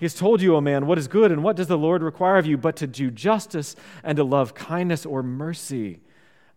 He 0.00 0.06
has 0.06 0.14
told 0.14 0.40
you, 0.40 0.56
O 0.56 0.62
man, 0.62 0.86
what 0.86 0.96
is 0.96 1.08
good 1.08 1.30
and 1.30 1.44
what 1.44 1.56
does 1.56 1.66
the 1.66 1.76
Lord 1.76 2.02
require 2.02 2.38
of 2.38 2.46
you 2.46 2.56
but 2.56 2.74
to 2.76 2.86
do 2.86 3.10
justice 3.10 3.76
and 4.02 4.16
to 4.16 4.24
love 4.24 4.54
kindness 4.54 5.04
or 5.04 5.22
mercy 5.22 6.00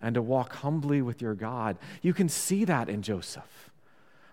and 0.01 0.15
to 0.15 0.21
walk 0.21 0.53
humbly 0.55 1.01
with 1.01 1.21
your 1.21 1.35
God. 1.35 1.77
You 2.01 2.13
can 2.13 2.29
see 2.29 2.63
that 2.63 2.87
in 2.87 3.01
Joseph. 3.01 3.69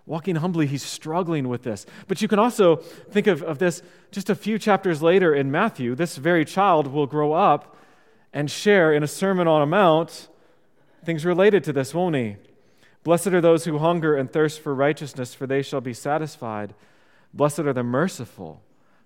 Walking 0.06 0.36
humbly, 0.36 0.68
he's 0.68 0.84
struggling 0.84 1.48
with 1.48 1.64
this. 1.64 1.86
But 2.06 2.22
you 2.22 2.28
can 2.28 2.38
also 2.38 2.76
think 2.76 3.26
of, 3.26 3.42
of 3.42 3.58
this 3.58 3.82
just 4.12 4.30
a 4.30 4.36
few 4.36 4.60
chapters 4.60 5.02
later 5.02 5.34
in 5.34 5.50
Matthew. 5.50 5.96
This 5.96 6.16
very 6.16 6.44
child 6.44 6.86
will 6.86 7.08
grow 7.08 7.32
up 7.32 7.76
and 8.32 8.48
share 8.48 8.94
in 8.94 9.02
a 9.02 9.08
Sermon 9.08 9.48
on 9.48 9.60
a 9.60 9.66
Mount 9.66 10.28
things 11.04 11.24
related 11.24 11.64
to 11.64 11.72
this, 11.72 11.92
won't 11.92 12.14
he? 12.14 12.36
Blessed 13.02 13.28
are 13.28 13.40
those 13.40 13.64
who 13.64 13.78
hunger 13.78 14.14
and 14.16 14.32
thirst 14.32 14.60
for 14.60 14.72
righteousness, 14.72 15.34
for 15.34 15.48
they 15.48 15.62
shall 15.62 15.80
be 15.80 15.94
satisfied. 15.94 16.74
Blessed 17.34 17.60
are 17.60 17.72
the 17.72 17.82
merciful 17.82 18.62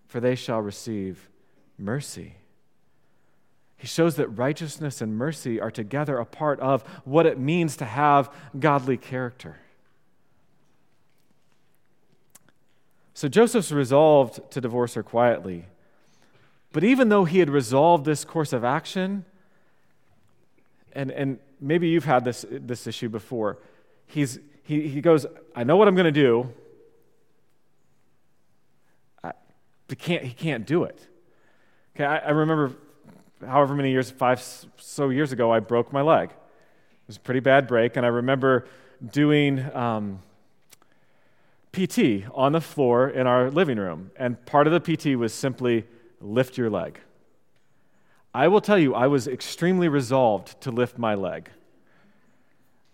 for 0.07 0.21
they 0.21 0.35
shall 0.35 0.61
receive 0.61 1.29
mercy. 1.79 2.37
He 3.77 3.87
shows 3.87 4.17
that 4.17 4.29
righteousness 4.29 5.01
and 5.01 5.17
mercy 5.17 5.61
are 5.61 5.71
together 5.71 6.19
a 6.19 6.25
part 6.25 6.59
of 6.61 6.83
what 7.05 7.27
it 7.27 7.39
means 7.39 7.77
to 7.77 7.85
have 7.85 8.33
godly 8.59 8.97
character. 8.97 9.59
So 13.13 13.29
Joseph's 13.29 13.71
resolved 13.71 14.51
to 14.53 14.61
divorce 14.61 14.95
her 14.95 15.03
quietly. 15.03 15.67
But 16.73 16.83
even 16.83 17.09
though 17.09 17.25
he 17.25 17.39
had 17.39 17.49
resolved 17.49 18.05
this 18.05 18.25
course 18.25 18.53
of 18.53 18.65
action, 18.65 19.25
and, 20.93 21.13
and 21.13 21.39
maybe 21.61 21.89
you've 21.89 22.05
had 22.05 22.25
this, 22.25 22.45
this 22.51 22.87
issue 22.89 23.09
before, 23.09 23.59
he's, 24.07 24.41
he, 24.65 24.89
he 24.89 25.01
goes, 25.01 25.27
I 25.55 25.63
know 25.63 25.77
what 25.77 25.87
I'm 25.87 25.95
going 25.95 26.13
to 26.13 26.21
do. 26.23 26.53
He 29.89 29.97
can't, 29.97 30.23
he 30.23 30.33
can't 30.33 30.67
do 30.67 30.85
it. 30.85 31.07
Okay, 31.95 32.05
I, 32.05 32.19
I 32.19 32.31
remember 32.31 32.73
however 33.47 33.75
many 33.75 33.91
years, 33.91 34.11
five 34.11 34.43
so 34.77 35.11
years 35.11 35.33
ago, 35.33 35.53
I 35.53 35.61
broke 35.61 35.93
my 35.93 36.03
leg. 36.03 36.31
It 36.31 37.07
was 37.07 37.17
a 37.17 37.21
pretty 37.21 37.41
bad 37.41 37.67
break, 37.67 37.97
and 37.97 38.07
I 38.07 38.09
remember 38.09 38.67
doing 39.13 39.61
um, 39.75 40.23
PT 41.73 42.25
on 42.33 42.53
the 42.53 42.61
floor 42.61 43.09
in 43.09 43.27
our 43.27 43.51
living 43.51 43.79
room. 43.79 44.11
And 44.17 44.45
part 44.47 44.67
of 44.67 44.73
the 44.73 44.97
PT 44.97 45.19
was 45.19 45.35
simply 45.35 45.85
lift 46.21 46.57
your 46.57 46.71
leg. 46.71 47.01
I 48.33 48.49
will 48.49 48.61
tell 48.61 48.79
you, 48.79 48.95
I 48.95 49.07
was 49.07 49.29
extremely 49.29 49.89
resolved 49.89 50.61
to 50.63 50.71
lift 50.71 50.99
my 50.99 51.15
leg 51.15 51.51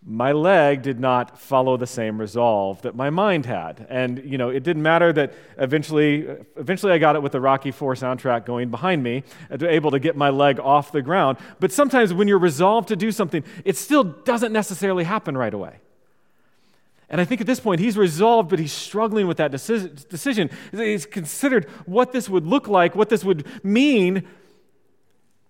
my 0.04 0.33
leg 0.33 0.80
did 0.80 0.99
not 0.99 1.38
follow 1.38 1.76
the 1.76 1.87
same 1.87 2.19
resolve 2.19 2.80
that 2.83 2.97
my 2.97 3.11
mind 3.11 3.45
had 3.45 3.87
and 3.90 4.19
you 4.25 4.38
know 4.38 4.49
it 4.49 4.62
didn't 4.62 4.83
matter 4.83 5.12
that 5.12 5.35
eventually 5.59 6.26
eventually 6.57 6.90
i 6.90 6.97
got 6.97 7.16
it 7.16 7.23
with 7.23 7.33
the 7.33 7.40
rocky 7.40 7.71
4 7.71 7.95
soundtrack 7.95 8.47
going 8.47 8.71
behind 8.71 9.02
me 9.02 9.23
uh, 9.50 9.59
able 9.66 9.90
to 9.90 9.99
get 9.99 10.16
my 10.16 10.30
leg 10.30 10.59
off 10.59 10.90
the 10.90 11.02
ground 11.02 11.37
but 11.59 11.71
sometimes 11.71 12.14
when 12.14 12.28
you're 12.28 12.38
resolved 12.38 12.88
to 12.88 12.97
do 12.97 13.12
something 13.12 13.45
it 13.64 13.76
still 13.76 14.04
doesn't 14.04 14.52
necessarily 14.52 15.04
happen 15.04 15.37
right 15.37 15.54
away 15.54 15.80
and 17.12 17.21
I 17.21 17.25
think 17.25 17.40
at 17.40 17.47
this 17.49 17.59
point, 17.59 17.80
he's 17.80 17.97
resolved, 17.97 18.50
but 18.50 18.61
he's 18.61 18.73
struggling 18.73 19.26
with 19.26 19.38
that 19.38 19.50
decision. 19.50 20.49
He's 20.71 21.07
considered 21.07 21.64
what 21.85 22.12
this 22.12 22.28
would 22.28 22.47
look 22.47 22.69
like, 22.69 22.95
what 22.95 23.09
this 23.09 23.25
would 23.25 23.49
mean. 23.64 24.23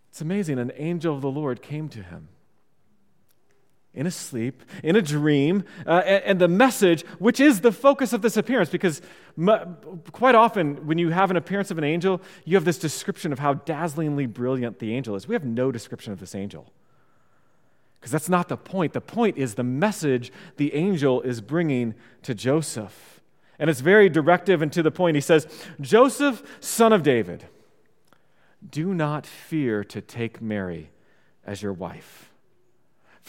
It's 0.08 0.22
amazing. 0.22 0.58
An 0.58 0.72
angel 0.76 1.14
of 1.14 1.20
the 1.20 1.30
Lord 1.30 1.60
came 1.60 1.90
to 1.90 2.02
him 2.02 2.28
in 3.92 4.06
a 4.06 4.10
sleep, 4.10 4.62
in 4.84 4.94
a 4.94 5.02
dream, 5.02 5.64
uh, 5.84 6.02
and, 6.06 6.24
and, 6.24 6.40
the 6.40 6.46
message, 6.46 7.02
which 7.18 7.40
is 7.40 7.60
the 7.60 7.72
focus 7.72 8.12
of 8.12 8.22
this 8.22 8.36
appearance, 8.36 8.70
because 8.70 9.02
m- 9.36 9.76
quite 10.12 10.36
often 10.36 10.86
when 10.86 10.96
you 10.96 11.10
have 11.10 11.30
an 11.30 11.36
appearance 11.36 11.72
of 11.72 11.78
an 11.78 11.82
angel, 11.82 12.20
you 12.44 12.56
have 12.56 12.64
this 12.64 12.78
description 12.78 13.32
of 13.32 13.40
how 13.40 13.54
dazzlingly 13.54 14.26
brilliant 14.26 14.78
the 14.78 14.94
angel 14.94 15.16
is. 15.16 15.26
We 15.26 15.34
have 15.34 15.44
no 15.44 15.72
description 15.72 16.12
of 16.12 16.20
this 16.20 16.36
angel. 16.36 16.72
Because 17.98 18.12
that's 18.12 18.28
not 18.28 18.48
the 18.48 18.56
point. 18.56 18.92
The 18.92 19.00
point 19.00 19.36
is 19.36 19.54
the 19.54 19.64
message 19.64 20.32
the 20.56 20.72
angel 20.74 21.20
is 21.22 21.40
bringing 21.40 21.94
to 22.22 22.32
Joseph. 22.32 23.20
And 23.58 23.68
it's 23.68 23.80
very 23.80 24.08
directive 24.08 24.62
and 24.62 24.72
to 24.72 24.82
the 24.82 24.90
point. 24.90 25.16
He 25.16 25.20
says, 25.20 25.46
Joseph, 25.80 26.42
son 26.60 26.92
of 26.92 27.02
David, 27.02 27.46
do 28.66 28.94
not 28.94 29.26
fear 29.26 29.84
to 29.84 30.00
take 30.00 30.40
Mary 30.40 30.90
as 31.44 31.60
your 31.60 31.72
wife 31.72 32.29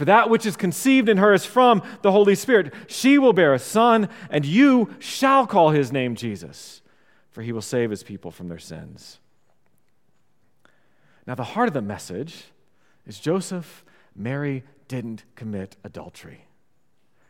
for 0.02 0.06
that 0.06 0.32
which 0.32 0.48
is 0.48 0.58
conceived 0.58 1.10
in 1.10 1.18
her 1.18 1.32
is 1.32 1.46
from 1.46 1.84
the 2.02 2.12
Holy 2.12 2.34
Spirit. 2.34 2.74
She 2.88 3.20
will 3.20 3.34
bear 3.34 3.54
a 3.54 3.60
son, 3.60 4.10
and 4.32 4.44
you 4.44 4.96
shall 4.98 5.46
call 5.46 5.70
his 5.70 5.92
name 5.92 6.16
Jesus, 6.16 6.82
for 7.30 7.44
he 7.44 7.52
will 7.52 7.62
save 7.62 7.92
his 7.92 8.02
people 8.02 8.32
from 8.32 8.48
their 8.48 8.58
sins. 8.58 9.20
Now, 11.28 11.36
the 11.36 11.44
heart 11.44 11.68
of 11.68 11.76
the 11.76 11.84
message 11.84 12.46
is 13.06 13.20
Joseph, 13.20 13.86
Mary 14.16 14.64
didn't 14.88 15.24
commit 15.36 15.78
adultery. 15.84 16.48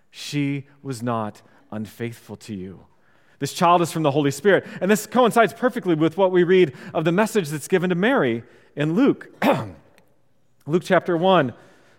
She 0.09 0.67
was 0.81 1.03
not 1.03 1.41
unfaithful 1.71 2.37
to 2.37 2.55
you. 2.55 2.85
This 3.39 3.51
child 3.51 3.81
is 3.81 3.91
from 3.91 4.03
the 4.03 4.11
Holy 4.11 4.31
Spirit. 4.31 4.65
And 4.79 4.89
this 4.89 5.05
coincides 5.07 5.53
perfectly 5.53 5.95
with 5.95 6.15
what 6.15 6.31
we 6.31 6.43
read 6.43 6.73
of 6.93 7.03
the 7.03 7.11
message 7.11 7.49
that's 7.49 7.67
given 7.67 7.89
to 7.89 7.97
Mary 7.97 8.43
in 8.77 8.93
Luke. 8.93 9.27
Luke 10.65 10.83
chapter 10.85 11.17
1 11.17 11.53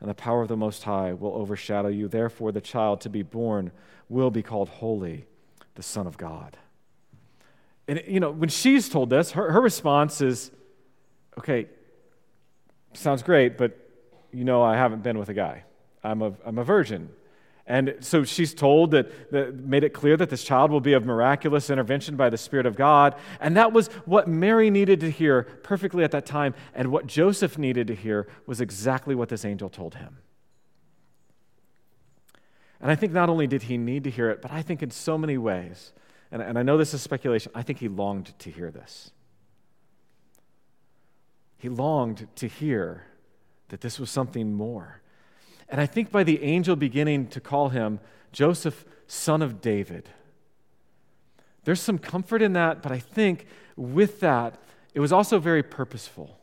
and 0.00 0.08
the 0.08 0.14
power 0.14 0.42
of 0.42 0.48
the 0.48 0.56
Most 0.56 0.84
High 0.84 1.12
will 1.12 1.34
overshadow 1.34 1.88
you. 1.88 2.08
Therefore, 2.08 2.52
the 2.52 2.60
child 2.60 3.00
to 3.02 3.08
be 3.08 3.22
born 3.22 3.72
will 4.08 4.30
be 4.30 4.42
called 4.42 4.68
Holy, 4.68 5.26
the 5.74 5.82
Son 5.82 6.06
of 6.06 6.16
God. 6.16 6.56
And, 7.88 8.02
you 8.06 8.20
know, 8.20 8.30
when 8.30 8.48
she's 8.48 8.88
told 8.88 9.10
this, 9.10 9.32
her, 9.32 9.50
her 9.50 9.60
response 9.60 10.20
is, 10.20 10.50
okay, 11.38 11.66
sounds 12.92 13.22
great, 13.22 13.56
but 13.58 13.76
you 14.32 14.44
know, 14.44 14.62
I 14.62 14.76
haven't 14.76 15.02
been 15.02 15.18
with 15.18 15.28
a 15.30 15.34
guy. 15.34 15.64
I'm 16.04 16.22
a, 16.22 16.32
I'm 16.44 16.58
a 16.58 16.64
virgin. 16.64 17.08
And 17.68 17.96
so 18.00 18.24
she's 18.24 18.54
told 18.54 18.92
that, 18.92 19.30
that 19.30 19.54
made 19.54 19.84
it 19.84 19.90
clear 19.90 20.16
that 20.16 20.30
this 20.30 20.42
child 20.42 20.70
will 20.70 20.80
be 20.80 20.94
of 20.94 21.04
miraculous 21.04 21.68
intervention 21.68 22.16
by 22.16 22.30
the 22.30 22.38
Spirit 22.38 22.64
of 22.64 22.76
God. 22.76 23.14
And 23.40 23.58
that 23.58 23.74
was 23.74 23.88
what 24.06 24.26
Mary 24.26 24.70
needed 24.70 25.00
to 25.00 25.10
hear 25.10 25.42
perfectly 25.42 26.02
at 26.02 26.10
that 26.12 26.24
time. 26.24 26.54
And 26.74 26.90
what 26.90 27.06
Joseph 27.06 27.58
needed 27.58 27.86
to 27.88 27.94
hear 27.94 28.26
was 28.46 28.62
exactly 28.62 29.14
what 29.14 29.28
this 29.28 29.44
angel 29.44 29.68
told 29.68 29.96
him. 29.96 30.16
And 32.80 32.90
I 32.90 32.94
think 32.94 33.12
not 33.12 33.28
only 33.28 33.46
did 33.46 33.64
he 33.64 33.76
need 33.76 34.04
to 34.04 34.10
hear 34.10 34.30
it, 34.30 34.40
but 34.40 34.50
I 34.50 34.62
think 34.62 34.82
in 34.82 34.90
so 34.90 35.18
many 35.18 35.36
ways, 35.36 35.92
and, 36.32 36.40
and 36.40 36.58
I 36.58 36.62
know 36.62 36.78
this 36.78 36.94
is 36.94 37.02
speculation, 37.02 37.52
I 37.54 37.60
think 37.60 37.80
he 37.80 37.88
longed 37.88 38.32
to 38.38 38.50
hear 38.50 38.70
this. 38.70 39.10
He 41.58 41.68
longed 41.68 42.28
to 42.36 42.48
hear 42.48 43.04
that 43.68 43.82
this 43.82 44.00
was 44.00 44.08
something 44.10 44.54
more 44.54 45.02
and 45.68 45.80
I 45.80 45.86
think 45.86 46.10
by 46.10 46.24
the 46.24 46.42
angel 46.42 46.76
beginning 46.76 47.28
to 47.28 47.40
call 47.40 47.68
him 47.68 48.00
Joseph, 48.32 48.84
son 49.06 49.42
of 49.42 49.60
David, 49.60 50.08
there's 51.64 51.80
some 51.80 51.98
comfort 51.98 52.40
in 52.40 52.54
that, 52.54 52.82
but 52.82 52.92
I 52.92 52.98
think 52.98 53.46
with 53.76 54.20
that, 54.20 54.58
it 54.94 55.00
was 55.00 55.12
also 55.12 55.38
very 55.38 55.62
purposeful 55.62 56.38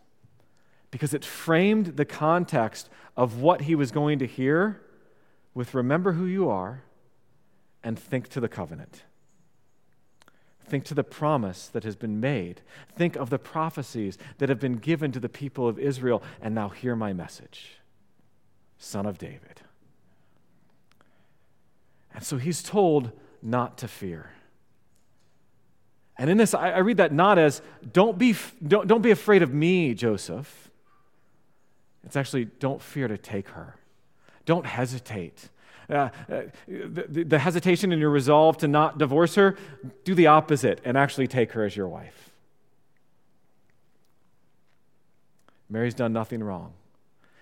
because 0.92 1.14
it 1.14 1.26
framed 1.26 1.98
the 1.98 2.06
context 2.06 2.90
of 3.18 3.42
what 3.42 3.62
he 3.62 3.76
was 3.76 3.92
going 3.92 4.20
to 4.20 4.28
hear 4.28 4.82
with 5.54 5.74
remember 5.74 6.14
who 6.14 6.26
you 6.26 6.50
are 6.50 6.84
and 7.84 7.98
think 7.98 8.30
to 8.30 8.40
the 8.40 8.48
covenant. 8.48 9.04
Think 10.68 10.84
to 10.86 10.94
the 10.94 11.04
promise 11.04 11.68
that 11.68 11.84
has 11.84 11.96
been 11.96 12.20
made. 12.20 12.62
Think 12.96 13.16
of 13.16 13.30
the 13.30 13.40
prophecies 13.40 14.18
that 14.38 14.50
have 14.50 14.60
been 14.60 14.78
given 14.78 15.12
to 15.12 15.20
the 15.20 15.30
people 15.30 15.68
of 15.68 15.78
Israel, 15.78 16.24
and 16.42 16.56
now 16.56 16.70
hear 16.70 16.96
my 16.96 17.14
message 17.14 17.78
son 18.86 19.06
of 19.06 19.18
David. 19.18 19.62
And 22.14 22.24
so 22.24 22.38
he's 22.38 22.64
told 22.64 23.12
not 23.42 23.78
to 23.80 23.88
fear. 23.88 24.32
And 26.18 26.30
in 26.30 26.38
this, 26.38 26.54
I, 26.54 26.72
I 26.72 26.78
read 26.78 26.98
that 26.98 27.12
not 27.12 27.38
as 27.38 27.62
don't 27.92 28.18
be, 28.18 28.36
don't, 28.66 28.88
don't 28.88 29.02
be 29.02 29.12
afraid 29.12 29.42
of 29.42 29.54
me, 29.54 29.94
Joseph. 29.94 30.70
It's 32.06 32.16
actually 32.16 32.46
don't 32.46 32.82
fear 32.82 33.08
to 33.08 33.18
take 33.18 33.50
her. 33.50 33.76
Don't 34.46 34.66
hesitate. 34.66 35.50
Uh, 35.90 36.10
uh, 36.32 36.42
the, 36.68 37.26
the 37.28 37.40
hesitation 37.40 37.92
in 37.92 38.00
your 38.00 38.12
resolve 38.12 38.58
to 38.60 38.68
not 38.68 38.98
divorce 38.98 39.36
her, 39.36 39.58
do 40.04 40.14
the 40.16 40.28
opposite 40.28 40.80
and 40.86 40.98
actually 40.98 41.28
take 41.28 41.52
her 41.52 41.66
as 41.66 41.76
your 41.76 41.88
wife. 41.88 42.32
Mary's 45.70 45.96
done 45.96 46.14
nothing 46.14 46.44
wrong. 46.44 46.74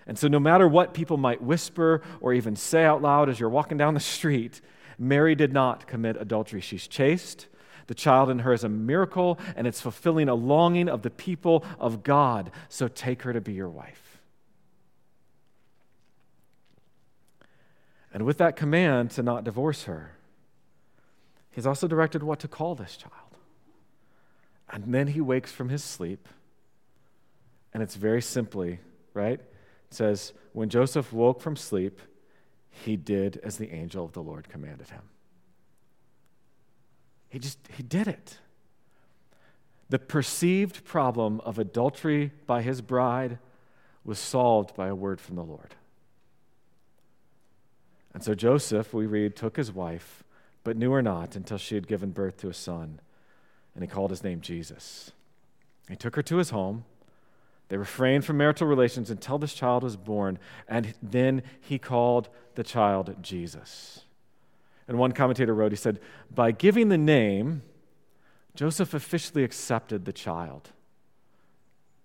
And 0.06 0.18
so, 0.18 0.28
no 0.28 0.38
matter 0.38 0.68
what 0.68 0.92
people 0.92 1.16
might 1.16 1.42
whisper 1.42 2.02
or 2.20 2.34
even 2.34 2.56
say 2.56 2.84
out 2.84 3.00
loud 3.00 3.28
as 3.28 3.40
you're 3.40 3.48
walking 3.48 3.78
down 3.78 3.94
the 3.94 4.00
street, 4.00 4.60
Mary 4.98 5.34
did 5.34 5.52
not 5.52 5.86
commit 5.86 6.16
adultery. 6.18 6.60
She's 6.60 6.86
chaste. 6.86 7.46
The 7.86 7.94
child 7.94 8.30
in 8.30 8.40
her 8.40 8.52
is 8.52 8.64
a 8.64 8.68
miracle, 8.68 9.38
and 9.56 9.66
it's 9.66 9.80
fulfilling 9.80 10.28
a 10.28 10.34
longing 10.34 10.88
of 10.88 11.02
the 11.02 11.10
people 11.10 11.64
of 11.78 12.02
God. 12.02 12.50
So, 12.68 12.88
take 12.88 13.22
her 13.22 13.32
to 13.32 13.40
be 13.40 13.54
your 13.54 13.68
wife. 13.68 14.20
And 18.12 18.24
with 18.24 18.38
that 18.38 18.56
command 18.56 19.10
to 19.12 19.22
not 19.22 19.42
divorce 19.42 19.84
her, 19.84 20.12
he's 21.50 21.66
also 21.66 21.88
directed 21.88 22.22
what 22.22 22.38
to 22.40 22.48
call 22.48 22.74
this 22.74 22.96
child. 22.96 23.12
And 24.70 24.94
then 24.94 25.08
he 25.08 25.20
wakes 25.20 25.50
from 25.50 25.68
his 25.68 25.82
sleep, 25.82 26.28
and 27.72 27.82
it's 27.82 27.96
very 27.96 28.22
simply, 28.22 28.80
right? 29.14 29.40
Says, 29.90 30.32
When 30.52 30.68
Joseph 30.68 31.12
woke 31.12 31.40
from 31.40 31.56
sleep, 31.56 32.00
he 32.70 32.96
did 32.96 33.40
as 33.42 33.56
the 33.56 33.72
angel 33.72 34.04
of 34.04 34.12
the 34.12 34.22
Lord 34.22 34.48
commanded 34.48 34.90
him. 34.90 35.02
He 37.28 37.38
just, 37.38 37.58
he 37.76 37.82
did 37.82 38.08
it. 38.08 38.38
The 39.90 39.98
perceived 39.98 40.84
problem 40.84 41.40
of 41.40 41.58
adultery 41.58 42.32
by 42.46 42.62
his 42.62 42.80
bride 42.80 43.38
was 44.04 44.18
solved 44.18 44.74
by 44.74 44.88
a 44.88 44.94
word 44.94 45.20
from 45.20 45.36
the 45.36 45.44
Lord. 45.44 45.74
And 48.12 48.22
so 48.22 48.34
Joseph, 48.34 48.94
we 48.94 49.06
read, 49.06 49.34
took 49.34 49.56
his 49.56 49.72
wife, 49.72 50.22
but 50.62 50.76
knew 50.76 50.92
her 50.92 51.02
not 51.02 51.36
until 51.36 51.58
she 51.58 51.74
had 51.74 51.88
given 51.88 52.10
birth 52.10 52.36
to 52.38 52.48
a 52.48 52.54
son, 52.54 53.00
and 53.74 53.82
he 53.82 53.88
called 53.88 54.10
his 54.10 54.22
name 54.22 54.40
Jesus. 54.40 55.10
He 55.88 55.96
took 55.96 56.16
her 56.16 56.22
to 56.22 56.36
his 56.36 56.50
home 56.50 56.84
they 57.74 57.78
refrained 57.78 58.24
from 58.24 58.36
marital 58.36 58.68
relations 58.68 59.10
until 59.10 59.36
this 59.36 59.52
child 59.52 59.82
was 59.82 59.96
born, 59.96 60.38
and 60.68 60.94
then 61.02 61.42
he 61.60 61.76
called 61.76 62.28
the 62.54 62.62
child 62.62 63.16
Jesus. 63.20 64.04
And 64.86 64.96
one 64.96 65.10
commentator 65.10 65.52
wrote, 65.52 65.72
he 65.72 65.76
said, 65.76 65.98
By 66.32 66.52
giving 66.52 66.88
the 66.88 66.96
name, 66.96 67.62
Joseph 68.54 68.94
officially 68.94 69.42
accepted 69.42 70.04
the 70.04 70.12
child. 70.12 70.70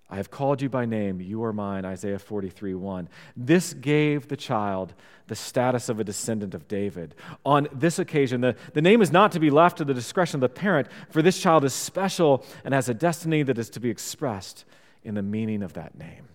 I 0.09 0.15
have 0.15 0.31
called 0.31 0.59
you 0.59 0.69
by 0.69 0.85
name, 0.85 1.21
you 1.21 1.43
are 1.43 1.53
mine, 1.53 1.85
Isaiah 1.85 2.17
43 2.17 2.73
1. 2.73 3.07
This 3.37 3.75
gave 3.75 4.27
the 4.27 4.37
child 4.37 4.95
the 5.27 5.35
status 5.35 5.87
of 5.87 5.99
a 5.99 6.03
descendant 6.03 6.55
of 6.55 6.67
David. 6.67 7.13
On 7.45 7.67
this 7.71 7.99
occasion, 7.99 8.41
the, 8.41 8.55
the 8.73 8.81
name 8.81 9.03
is 9.03 9.11
not 9.11 9.31
to 9.33 9.39
be 9.39 9.51
left 9.51 9.77
to 9.77 9.85
the 9.85 9.93
discretion 9.93 10.37
of 10.37 10.41
the 10.41 10.49
parent, 10.49 10.87
for 11.11 11.21
this 11.21 11.39
child 11.39 11.63
is 11.63 11.75
special 11.75 12.43
and 12.65 12.73
has 12.73 12.89
a 12.89 12.95
destiny 12.95 13.43
that 13.43 13.59
is 13.59 13.69
to 13.69 13.79
be 13.79 13.91
expressed 13.91 14.65
in 15.03 15.15
the 15.15 15.21
meaning 15.21 15.63
of 15.63 15.73
that 15.73 15.97
name. 15.97 16.27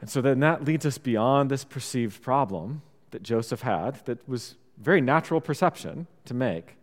And 0.00 0.08
so 0.08 0.20
then 0.20 0.40
that 0.40 0.64
leads 0.64 0.86
us 0.86 0.98
beyond 0.98 1.50
this 1.50 1.64
perceived 1.64 2.22
problem 2.22 2.82
that 3.10 3.22
Joseph 3.22 3.62
had, 3.62 4.04
that 4.06 4.26
was 4.28 4.56
very 4.78 5.00
natural 5.00 5.40
perception 5.40 6.06
to 6.24 6.34
make, 6.34 6.76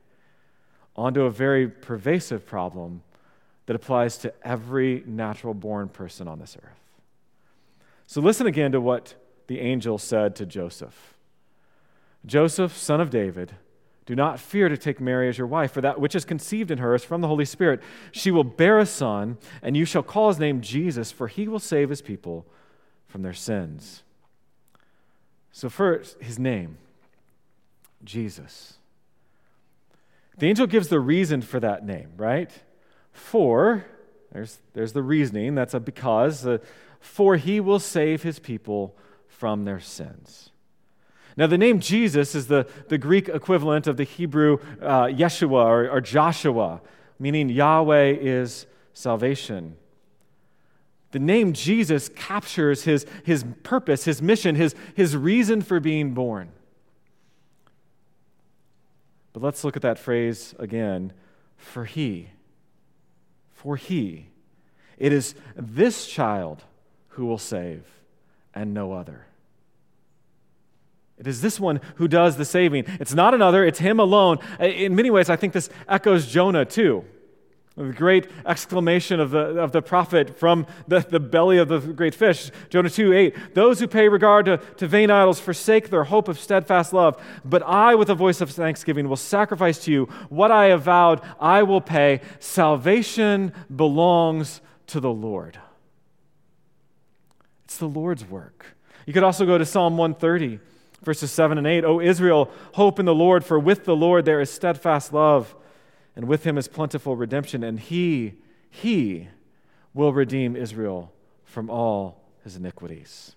onto 0.95 1.23
a 1.23 1.31
very 1.31 1.67
pervasive 1.67 2.45
problem 2.45 3.01
that 3.65 3.75
applies 3.75 4.17
to 4.19 4.33
every 4.43 5.03
natural 5.05 5.53
born 5.53 5.89
person 5.89 6.27
on 6.27 6.39
this 6.39 6.55
earth. 6.61 6.79
So 8.05 8.21
listen 8.21 8.47
again 8.47 8.71
to 8.71 8.81
what 8.81 9.15
the 9.47 9.59
angel 9.59 9.97
said 9.97 10.35
to 10.37 10.45
Joseph 10.45 11.13
Joseph, 12.25 12.75
son 12.75 12.99
of 12.99 13.09
David, 13.09 13.53
do 14.07 14.15
not 14.15 14.39
fear 14.39 14.69
to 14.69 14.77
take 14.77 15.01
Mary 15.01 15.27
as 15.27 15.37
your 15.37 15.47
wife, 15.47 15.73
for 15.73 15.81
that 15.81 15.99
which 15.99 16.15
is 16.15 16.23
conceived 16.23 16.71
in 16.71 16.77
her 16.77 16.95
is 16.95 17.03
from 17.03 17.19
the 17.19 17.27
Holy 17.27 17.43
Spirit. 17.43 17.81
She 18.13 18.31
will 18.31 18.45
bear 18.45 18.79
a 18.79 18.85
son, 18.85 19.37
and 19.61 19.75
you 19.75 19.83
shall 19.83 20.01
call 20.01 20.29
his 20.29 20.39
name 20.39 20.61
Jesus, 20.61 21.11
for 21.11 21.27
he 21.27 21.49
will 21.49 21.59
save 21.59 21.89
his 21.89 22.01
people 22.01 22.45
from 23.05 23.21
their 23.21 23.33
sins. 23.33 24.03
So, 25.51 25.69
first, 25.69 26.21
his 26.21 26.39
name, 26.39 26.77
Jesus. 28.01 28.75
The 30.37 30.47
angel 30.47 30.67
gives 30.67 30.87
the 30.87 31.01
reason 31.01 31.41
for 31.41 31.59
that 31.59 31.85
name, 31.85 32.11
right? 32.15 32.51
For, 33.11 33.85
there's, 34.31 34.59
there's 34.73 34.93
the 34.93 35.03
reasoning, 35.03 35.53
that's 35.53 35.73
a 35.73 35.81
because, 35.81 36.45
uh, 36.45 36.59
for 37.01 37.35
he 37.35 37.59
will 37.59 37.79
save 37.79 38.23
his 38.23 38.39
people 38.39 38.95
from 39.27 39.65
their 39.65 39.81
sins. 39.81 40.51
Now, 41.37 41.45
the 41.45 41.57
name 41.57 41.79
Jesus 41.79 42.33
is 42.33 42.47
the, 42.47 42.67
the 42.89 42.97
Greek 42.97 43.29
equivalent 43.29 43.85
of 43.85 43.95
the 43.95 44.03
Hebrew 44.03 44.57
uh, 44.81 45.05
Yeshua 45.05 45.65
or, 45.65 45.87
or 45.89 46.01
Joshua, 46.01 46.81
meaning 47.19 47.47
Yahweh 47.47 48.17
is 48.19 48.65
salvation. 48.93 49.75
The 51.11 51.19
name 51.19 51.53
Jesus 51.53 52.09
captures 52.09 52.83
his, 52.83 53.05
his 53.23 53.45
purpose, 53.61 54.05
his 54.05 54.19
mission, 54.19 54.55
his, 54.55 54.75
his 54.95 55.15
reason 55.15 55.61
for 55.61 55.79
being 55.79 56.15
born. 56.15 56.49
But 59.31 59.43
let's 59.43 59.63
look 59.63 59.75
at 59.75 59.83
that 59.83 59.99
phrase 59.99 60.55
again 60.57 61.13
for 61.55 61.85
he. 61.85 62.29
For 63.53 63.75
he. 63.75 64.29
It 64.97 65.13
is 65.13 65.35
this 65.55 66.07
child 66.07 66.63
who 67.09 67.27
will 67.27 67.37
save 67.37 67.83
and 68.55 68.73
no 68.73 68.93
other. 68.93 69.27
It 71.17 71.27
is 71.27 71.41
this 71.41 71.59
one 71.59 71.81
who 71.95 72.07
does 72.07 72.37
the 72.37 72.45
saving. 72.45 72.85
It's 72.99 73.13
not 73.13 73.33
another, 73.33 73.65
it's 73.65 73.79
him 73.79 73.99
alone. 73.99 74.37
In 74.59 74.95
many 74.95 75.09
ways, 75.09 75.29
I 75.29 75.35
think 75.35 75.53
this 75.53 75.69
echoes 75.87 76.27
Jonah 76.27 76.65
too. 76.65 77.05
The 77.75 77.93
great 77.93 78.27
exclamation 78.43 79.19
of 79.19 79.29
the, 79.29 79.39
of 79.61 79.71
the 79.71 79.83
prophet 79.83 80.39
from 80.39 80.65
the, 80.87 80.99
the 80.99 81.19
belly 81.19 81.59
of 81.59 81.67
the 81.67 81.79
great 81.79 82.15
fish, 82.15 82.49
Jonah 82.69 82.89
2 82.89 83.13
8. 83.13 83.53
Those 83.53 83.79
who 83.79 83.87
pay 83.87 84.09
regard 84.09 84.45
to, 84.45 84.57
to 84.77 84.87
vain 84.87 85.11
idols 85.11 85.39
forsake 85.39 85.91
their 85.91 86.05
hope 86.05 86.27
of 86.27 86.39
steadfast 86.39 86.91
love. 86.91 87.21
But 87.45 87.61
I, 87.61 87.93
with 87.93 88.09
a 88.09 88.15
voice 88.15 88.41
of 88.41 88.49
thanksgiving, 88.49 89.07
will 89.07 89.15
sacrifice 89.15 89.77
to 89.85 89.91
you 89.91 90.05
what 90.29 90.49
I 90.49 90.65
have 90.65 90.83
vowed, 90.83 91.21
I 91.39 91.61
will 91.61 91.81
pay. 91.81 92.21
Salvation 92.39 93.53
belongs 93.75 94.59
to 94.87 94.99
the 94.99 95.11
Lord. 95.11 95.59
It's 97.65 97.77
the 97.77 97.85
Lord's 97.85 98.25
work. 98.25 98.65
You 99.05 99.13
could 99.13 99.23
also 99.23 99.45
go 99.45 99.55
to 99.59 99.65
Psalm 99.65 99.97
130, 99.97 100.59
verses 101.01 101.31
7 101.31 101.57
and 101.57 101.67
8. 101.67 101.83
O 101.85 101.99
Israel, 101.99 102.49
hope 102.73 102.99
in 102.99 103.05
the 103.05 103.15
Lord, 103.15 103.43
for 103.43 103.59
with 103.59 103.85
the 103.85 103.95
Lord 103.95 104.25
there 104.25 104.41
is 104.41 104.49
steadfast 104.49 105.13
love, 105.13 105.55
and 106.15 106.27
with 106.27 106.43
him 106.43 106.57
is 106.57 106.67
plentiful 106.67 107.15
redemption, 107.15 107.63
and 107.63 107.79
he, 107.79 108.35
he 108.69 109.27
will 109.93 110.13
redeem 110.13 110.55
Israel 110.55 111.11
from 111.43 111.69
all 111.69 112.21
his 112.43 112.55
iniquities. 112.55 113.35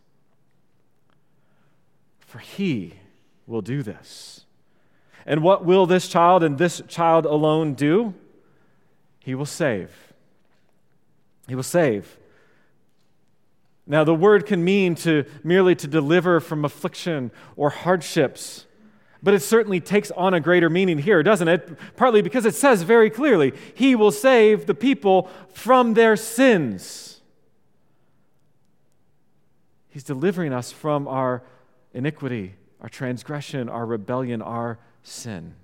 For 2.20 2.38
he 2.38 2.94
will 3.46 3.62
do 3.62 3.82
this. 3.82 4.44
And 5.26 5.42
what 5.42 5.64
will 5.64 5.86
this 5.86 6.08
child 6.08 6.42
and 6.42 6.58
this 6.58 6.80
child 6.88 7.26
alone 7.26 7.74
do? 7.74 8.14
He 9.20 9.34
will 9.34 9.46
save. 9.46 9.90
He 11.46 11.54
will 11.54 11.62
save. 11.62 12.16
Now, 13.90 14.04
the 14.04 14.14
word 14.14 14.46
can 14.46 14.62
mean 14.62 14.94
to 14.96 15.24
merely 15.42 15.74
to 15.74 15.88
deliver 15.88 16.38
from 16.38 16.64
affliction 16.64 17.32
or 17.56 17.70
hardships, 17.70 18.66
but 19.20 19.34
it 19.34 19.40
certainly 19.40 19.80
takes 19.80 20.12
on 20.12 20.32
a 20.32 20.38
greater 20.38 20.70
meaning 20.70 20.98
here, 20.98 21.24
doesn't 21.24 21.48
it? 21.48 21.76
Partly 21.96 22.22
because 22.22 22.46
it 22.46 22.54
says 22.54 22.84
very 22.84 23.10
clearly, 23.10 23.52
He 23.74 23.96
will 23.96 24.12
save 24.12 24.66
the 24.66 24.76
people 24.76 25.28
from 25.54 25.94
their 25.94 26.14
sins. 26.16 27.20
He's 29.88 30.04
delivering 30.04 30.52
us 30.52 30.70
from 30.70 31.08
our 31.08 31.42
iniquity, 31.92 32.54
our 32.80 32.88
transgression, 32.88 33.68
our 33.68 33.84
rebellion, 33.84 34.40
our 34.40 34.78
sin. 35.02 35.56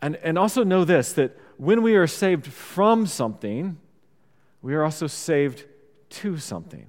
And, 0.00 0.16
and 0.16 0.36
also 0.36 0.64
know 0.64 0.84
this 0.84 1.12
that 1.12 1.38
when 1.56 1.82
we 1.82 1.94
are 1.94 2.08
saved 2.08 2.48
from 2.48 3.06
something, 3.06 3.78
we 4.60 4.74
are 4.74 4.82
also 4.82 5.06
saved 5.06 5.66
to 6.12 6.38
something. 6.38 6.86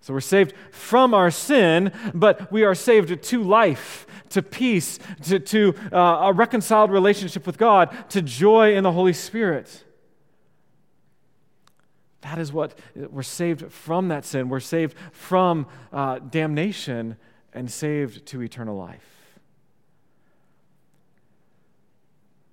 So 0.00 0.12
we're 0.12 0.20
saved 0.20 0.54
from 0.72 1.14
our 1.14 1.30
sin, 1.30 1.92
but 2.12 2.50
we 2.50 2.64
are 2.64 2.74
saved 2.74 3.22
to 3.22 3.42
life, 3.42 4.04
to 4.30 4.42
peace, 4.42 4.98
to, 5.24 5.38
to 5.38 5.74
uh, 5.92 5.96
a 5.96 6.32
reconciled 6.32 6.90
relationship 6.90 7.46
with 7.46 7.56
God, 7.56 7.96
to 8.10 8.20
joy 8.20 8.74
in 8.74 8.82
the 8.82 8.90
Holy 8.90 9.12
Spirit. 9.12 9.84
That 12.22 12.38
is 12.38 12.52
what 12.52 12.76
we're 12.94 13.22
saved 13.22 13.70
from 13.72 14.08
that 14.08 14.24
sin. 14.24 14.48
We're 14.48 14.58
saved 14.60 14.96
from 15.12 15.66
uh, 15.92 16.18
damnation 16.18 17.16
and 17.52 17.70
saved 17.70 18.26
to 18.26 18.42
eternal 18.42 18.76
life. 18.76 19.38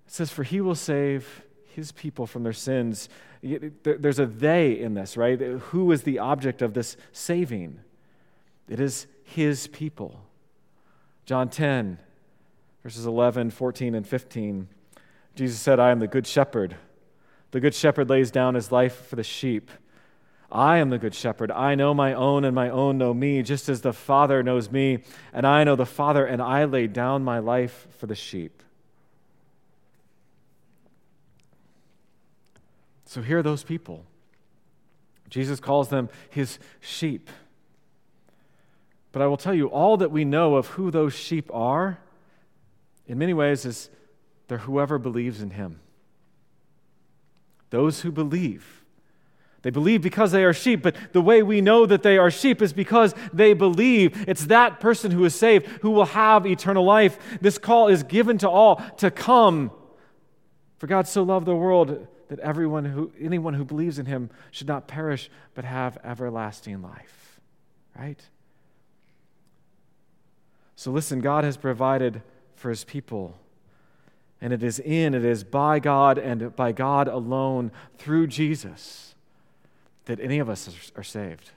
It 0.06 0.14
says, 0.14 0.30
For 0.30 0.44
he 0.44 0.62
will 0.62 0.76
save 0.76 1.44
his 1.76 1.92
people 1.92 2.26
from 2.28 2.44
their 2.44 2.54
sins 2.54 3.10
there's 3.42 4.20
a 4.20 4.26
they 4.26 4.80
in 4.80 4.94
this, 4.94 5.16
right? 5.16 5.40
Who 5.40 5.92
is 5.92 6.04
the 6.04 6.20
object 6.20 6.62
of 6.62 6.74
this 6.74 6.98
saving? 7.12 7.80
It 8.68 8.80
is 8.80 9.08
his 9.24 9.68
people. 9.68 10.22
John 11.26 11.50
10, 11.50 12.00
verses 12.84 13.06
11, 13.06 13.52
14, 13.52 13.96
and 13.96 14.06
15. 14.06 14.68
Jesus 15.36 15.60
said, 15.60 15.80
I 15.80 15.92
am 15.92 16.00
the 16.00 16.08
good 16.08 16.28
shepherd. 16.28 16.76
The 17.52 17.60
good 17.60 17.74
shepherd 17.74 18.10
lays 18.10 18.30
down 18.30 18.56
his 18.56 18.72
life 18.72 19.08
for 19.08 19.16
the 19.16 19.24
sheep. 19.24 19.72
I 20.52 20.78
am 20.80 20.90
the 20.90 20.98
good 20.98 21.16
shepherd. 21.16 21.52
I 21.52 21.76
know 21.76 21.94
my 21.94 22.14
own, 22.14 22.44
and 22.44 22.54
my 22.56 22.70
own 22.70 22.98
know 22.98 23.14
me, 23.14 23.42
just 23.44 23.70
as 23.70 23.82
the 23.82 23.94
Father 23.94 24.44
knows 24.44 24.72
me, 24.72 25.04
and 25.32 25.46
I 25.46 25.64
know 25.64 25.76
the 25.76 25.86
Father, 25.86 26.26
and 26.26 26.42
I 26.42 26.66
lay 26.66 26.88
down 26.88 27.24
my 27.24 27.40
life 27.40 27.88
for 27.92 28.08
the 28.08 28.16
sheep. 28.16 28.64
So 33.10 33.24
here 33.24 33.40
are 33.40 33.44
those 33.44 33.64
people. 33.64 34.06
Jesus 35.32 35.60
calls 35.60 35.90
them 35.90 36.10
his 36.30 36.60
sheep. 36.80 37.32
But 39.12 39.24
I 39.24 39.26
will 39.26 39.36
tell 39.36 39.56
you, 39.56 39.66
all 39.66 39.98
that 39.98 40.12
we 40.12 40.24
know 40.24 40.58
of 40.58 40.68
who 40.68 40.92
those 40.92 41.16
sheep 41.16 41.50
are, 41.52 41.98
in 43.08 43.18
many 43.18 43.34
ways, 43.34 43.66
is 43.66 43.90
they're 44.48 44.60
whoever 44.60 45.00
believes 45.00 45.42
in 45.42 45.50
him. 45.50 45.80
Those 47.72 48.02
who 48.02 48.12
believe. 48.12 48.84
They 49.64 49.72
believe 49.72 50.04
because 50.04 50.32
they 50.32 50.44
are 50.44 50.54
sheep, 50.54 50.84
but 50.84 50.96
the 51.12 51.20
way 51.20 51.42
we 51.42 51.62
know 51.62 51.88
that 51.88 52.04
they 52.04 52.20
are 52.20 52.30
sheep 52.30 52.62
is 52.62 52.74
because 52.74 53.16
they 53.34 53.54
believe. 53.54 54.30
It's 54.30 54.46
that 54.46 54.80
person 54.80 55.10
who 55.10 55.26
is 55.26 55.34
saved 55.34 55.66
who 55.82 55.90
will 55.90 56.06
have 56.06 56.46
eternal 56.46 56.86
life. 56.86 57.18
This 57.42 57.58
call 57.58 57.88
is 57.88 58.04
given 58.04 58.38
to 58.38 58.50
all 58.50 58.76
to 58.98 59.10
come. 59.10 59.72
For 60.78 60.86
God 60.86 61.08
so 61.08 61.24
loved 61.24 61.48
the 61.48 61.56
world 61.56 62.08
that 62.30 62.40
everyone 62.40 62.86
who, 62.86 63.12
anyone 63.20 63.56
who 63.56 63.66
believes 63.66 64.00
in 64.00 64.06
him 64.06 64.30
should 64.52 64.68
not 64.68 64.88
perish 64.88 65.30
but 65.56 65.66
have 65.66 65.98
everlasting 66.04 66.82
life. 66.82 67.40
Right? 67.98 68.22
So 70.76 70.92
listen, 70.92 71.20
God 71.20 71.44
has 71.44 71.58
provided 71.58 72.22
for 72.56 72.70
his 72.70 72.84
people. 72.84 73.38
And 74.42 74.54
it 74.54 74.64
is 74.64 74.80
in, 74.80 75.14
it 75.14 75.26
is 75.26 75.44
by 75.44 75.80
God 75.80 76.18
and 76.18 76.56
by 76.56 76.72
God 76.72 77.08
alone 77.10 77.72
through 77.98 78.28
Jesus 78.28 79.16
that 80.06 80.20
any 80.20 80.40
of 80.40 80.50
us 80.50 80.92
are 80.96 81.04
saved. 81.04 81.52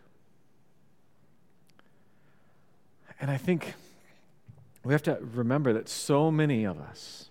And 3.20 3.30
I 3.30 3.36
think 3.36 3.74
we 4.82 4.92
have 4.92 5.02
to 5.04 5.18
remember 5.32 5.72
that 5.74 5.88
so 5.88 6.30
many 6.30 6.64
of 6.64 6.80
us 6.80 7.28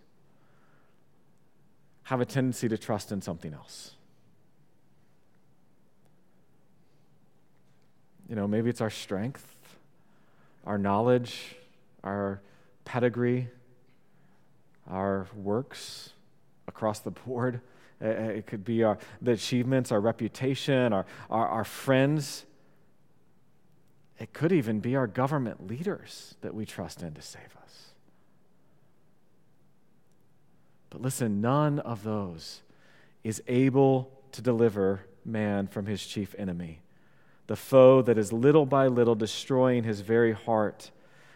have 2.12 2.20
a 2.20 2.26
tendency 2.26 2.68
to 2.68 2.78
trust 2.78 3.14
in 3.14 3.22
something 3.22 3.54
else. 3.54 3.92
You 8.28 8.36
know, 8.36 8.50
maybe 8.50 8.70
it's 8.70 8.82
our 8.82 8.90
strength, 8.90 9.56
our 10.66 10.78
knowledge, 10.78 11.56
our 12.04 12.42
pedigree, 12.84 13.48
our 14.90 15.26
works 15.38 16.10
across 16.68 17.00
the 17.00 17.12
board. 17.12 17.62
It 18.02 18.48
could 18.48 18.66
be 18.66 18.84
our, 18.84 18.98
the 19.22 19.34
achievements, 19.34 19.92
our 19.92 20.02
reputation, 20.02 20.92
our, 20.92 21.06
our, 21.30 21.48
our 21.48 21.64
friends. 21.64 22.46
It 24.20 24.34
could 24.34 24.52
even 24.52 24.80
be 24.80 24.96
our 24.96 25.06
government 25.06 25.68
leaders 25.68 26.34
that 26.42 26.56
we 26.56 26.66
trust 26.66 27.04
in 27.04 27.14
to 27.14 27.22
save 27.22 27.56
us. 27.56 27.61
But 30.92 31.02
listen, 31.02 31.42
none 31.42 31.80
of 31.80 32.04
those 32.04 32.62
is 33.24 33.42
able 33.48 34.12
to 34.34 34.42
deliver 34.42 35.02
man 35.26 35.68
from 35.68 35.88
his 35.88 36.06
chief 36.06 36.36
enemy, 36.38 36.82
the 37.48 37.56
foe 37.56 38.02
that 38.04 38.18
is 38.18 38.32
little 38.32 38.66
by 38.66 38.88
little 38.88 39.16
destroying 39.16 39.84
his 39.84 40.02
very 40.02 40.34
heart, 40.34 40.92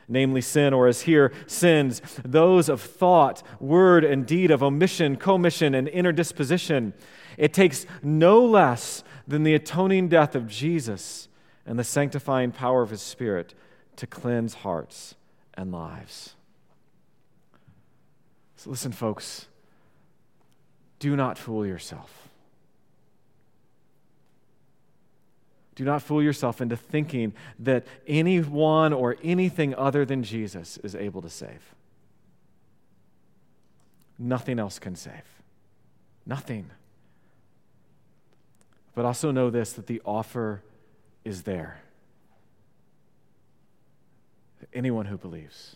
namely 0.07 0.41
sin, 0.41 0.73
or 0.73 0.87
as 0.87 1.01
here, 1.01 1.31
sins, 1.47 2.01
those 2.23 2.69
of 2.69 2.81
thought, 2.81 3.41
word, 3.59 4.03
and 4.03 4.27
deed, 4.27 4.51
of 4.51 4.61
omission, 4.61 5.15
commission, 5.15 5.73
and 5.73 5.87
inner 5.87 6.11
disposition. 6.11 6.93
It 7.37 7.53
takes 7.53 7.85
no 8.03 8.45
less 8.45 9.03
than 9.27 9.43
the 9.43 9.55
atoning 9.55 10.09
death 10.09 10.35
of 10.35 10.47
Jesus 10.47 11.27
and 11.65 11.79
the 11.79 11.83
sanctifying 11.83 12.51
power 12.51 12.81
of 12.81 12.89
his 12.89 13.01
Spirit 13.01 13.53
to 13.95 14.05
cleanse 14.05 14.55
hearts 14.55 15.15
and 15.53 15.71
lives. 15.71 16.35
So, 18.65 18.71
listen, 18.71 18.93
folks, 18.93 19.45
do 20.97 21.15
not 21.15 21.37
fool 21.37 21.67
yourself. 21.67 22.29
Do 25.75 25.83
not 25.83 26.01
fool 26.01 26.23
yourself 26.23 26.61
into 26.61 26.75
thinking 26.75 27.33
that 27.59 27.85
anyone 28.07 28.91
or 28.91 29.17
anything 29.23 29.75
other 29.75 30.03
than 30.03 30.23
Jesus 30.23 30.77
is 30.77 30.95
able 30.95 31.21
to 31.21 31.29
save. 31.29 31.75
Nothing 34.17 34.57
else 34.57 34.79
can 34.79 34.95
save. 34.95 35.43
Nothing. 36.25 36.71
But 38.95 39.05
also 39.05 39.29
know 39.29 39.51
this 39.51 39.73
that 39.73 39.85
the 39.85 40.01
offer 40.03 40.63
is 41.23 41.43
there. 41.43 41.81
Anyone 44.73 45.05
who 45.05 45.19
believes 45.19 45.75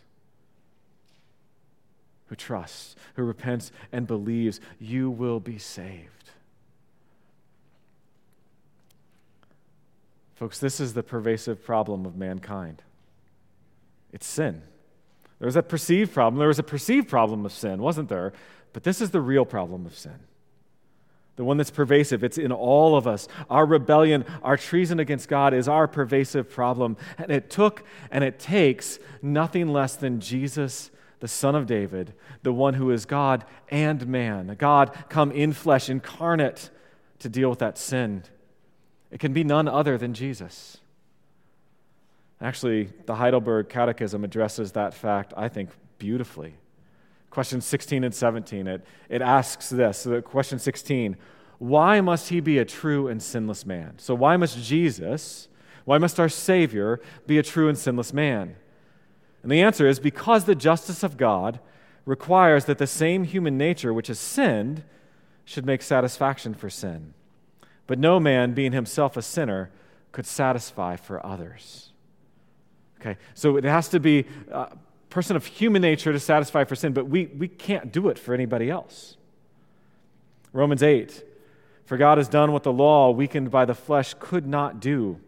who 2.30 2.36
trusts, 2.36 2.96
who 3.16 3.24
repents 3.24 3.72
and 3.92 4.08
believes, 4.08 4.62
you 4.80 5.10
will 5.10 5.40
be 5.40 5.58
saved. 5.58 6.32
Folks, 10.36 10.60
this 10.60 10.80
is 10.80 10.94
the 10.94 11.04
pervasive 11.04 11.64
problem 11.64 12.06
of 12.06 12.16
mankind 12.16 12.82
it's 14.12 14.26
sin. 14.26 14.64
There 15.38 15.46
was 15.46 15.56
a 15.56 15.62
perceived 15.62 16.14
problem. 16.14 16.40
There 16.40 16.48
was 16.48 16.58
a 16.58 16.64
perceived 16.64 17.08
problem 17.08 17.46
of 17.46 17.52
sin, 17.52 17.80
wasn't 17.82 18.10
there? 18.10 18.34
But 18.74 18.84
this 18.84 19.02
is 19.02 19.12
the 19.12 19.22
real 19.22 19.46
problem 19.46 19.86
of 19.86 19.96
sin. 19.96 20.16
The 21.36 21.44
one 21.46 21.58
that's 21.58 21.70
pervasive. 21.70 22.24
It's 22.24 22.38
in 22.38 22.52
all 22.52 22.98
of 22.98 23.08
us. 23.08 23.28
Our 23.50 23.66
rebellion, 23.66 24.26
our 24.42 24.58
treason 24.58 25.00
against 25.00 25.30
God 25.30 25.54
is 25.54 25.68
our 25.68 25.88
pervasive 25.88 26.50
problem. 26.50 26.98
And 27.18 27.32
it 27.32 27.50
took 27.50 27.84
and 28.12 28.24
it 28.24 28.40
takes 28.40 29.00
nothing 29.22 29.72
less 29.72 29.96
than 29.96 30.20
Jesus 30.20 30.92
the 31.20 31.28
Son 31.28 31.56
of 31.56 31.66
David, 31.66 32.14
the 32.44 32.54
one 32.54 32.76
who 32.76 32.92
is 32.92 33.06
God 33.06 33.46
and 33.70 34.08
man, 34.08 34.50
a 34.50 34.56
God 34.56 34.96
come 35.10 35.32
in 35.32 35.54
flesh, 35.54 35.90
incarnate, 35.90 36.70
to 37.20 37.30
deal 37.30 37.50
with 37.50 37.60
that 37.60 37.78
sin. 37.78 38.24
It 39.12 39.20
can 39.20 39.34
be 39.34 39.44
none 39.44 39.68
other 39.68 39.98
than 39.98 40.14
Jesus. 40.14 40.78
Actually, 42.42 42.90
the 43.06 43.16
Heidelberg 43.16 43.68
Catechism 43.68 44.24
addresses 44.24 44.72
that 44.72 44.94
fact, 44.94 45.34
I 45.36 45.50
think, 45.50 45.72
beautifully. 45.98 46.56
Question 47.30 47.62
16 47.62 48.04
and 48.04 48.16
17, 48.16 48.68
it, 48.68 48.86
it 49.10 49.22
asks 49.22 49.70
this. 49.70 50.00
So 50.00 50.22
question 50.22 50.58
16 50.58 51.18
Why 51.58 52.02
must 52.02 52.30
he 52.30 52.40
be 52.40 52.58
a 52.58 52.66
true 52.66 53.08
and 53.08 53.22
sinless 53.22 53.66
man? 53.66 54.00
So, 54.00 54.16
why 54.16 54.38
must 54.38 54.58
Jesus, 54.64 55.50
why 55.86 55.98
must 55.98 56.20
our 56.20 56.30
Savior 56.30 57.02
be 57.28 57.38
a 57.38 57.44
true 57.44 57.68
and 57.68 57.78
sinless 57.78 58.14
man? 58.14 58.56
And 59.44 59.52
the 59.52 59.62
answer 59.62 59.88
is 59.88 60.00
because 60.00 60.46
the 60.46 60.56
justice 60.56 61.04
of 61.04 61.18
God 61.18 61.60
requires 62.06 62.66
that 62.66 62.78
the 62.78 62.88
same 62.88 63.24
human 63.24 63.58
nature 63.58 63.94
which 63.94 64.08
has 64.08 64.20
sinned 64.20 64.84
should 65.46 65.66
make 65.66 65.82
satisfaction 65.82 66.54
for 66.54 66.70
sin. 66.70 67.14
But 67.88 68.00
no 68.00 68.20
man, 68.20 68.54
being 68.54 68.72
himself 68.72 69.18
a 69.18 69.22
sinner, 69.22 69.72
could 70.12 70.26
satisfy 70.26 70.96
for 70.96 71.26
others. 71.26 71.92
Okay, 73.00 73.18
so 73.34 73.56
it 73.56 73.64
has 73.64 73.90
to 73.90 74.00
be 74.00 74.26
a 74.52 74.76
person 75.10 75.36
of 75.36 75.46
human 75.46 75.82
nature 75.82 76.12
to 76.12 76.20
satisfy 76.20 76.66
for 76.66 76.76
sin, 76.76 76.94
but 76.94 77.08
we, 77.08 77.28
we 77.28 77.48
can't 77.48 77.92
do 77.92 78.10
it 78.10 78.20
for 78.20 78.34
anybody 78.34 78.70
else. 78.70 79.16
Romans 80.52 80.84
8 80.84 81.24
For 81.86 81.98
God 81.98 82.18
has 82.18 82.28
done 82.28 82.52
what 82.52 82.64
the 82.64 82.74
law, 82.74 83.12
weakened 83.12 83.52
by 83.52 83.66
the 83.66 83.76
flesh, 83.76 84.16
could 84.20 84.46
not 84.46 84.80
do. 84.80 85.20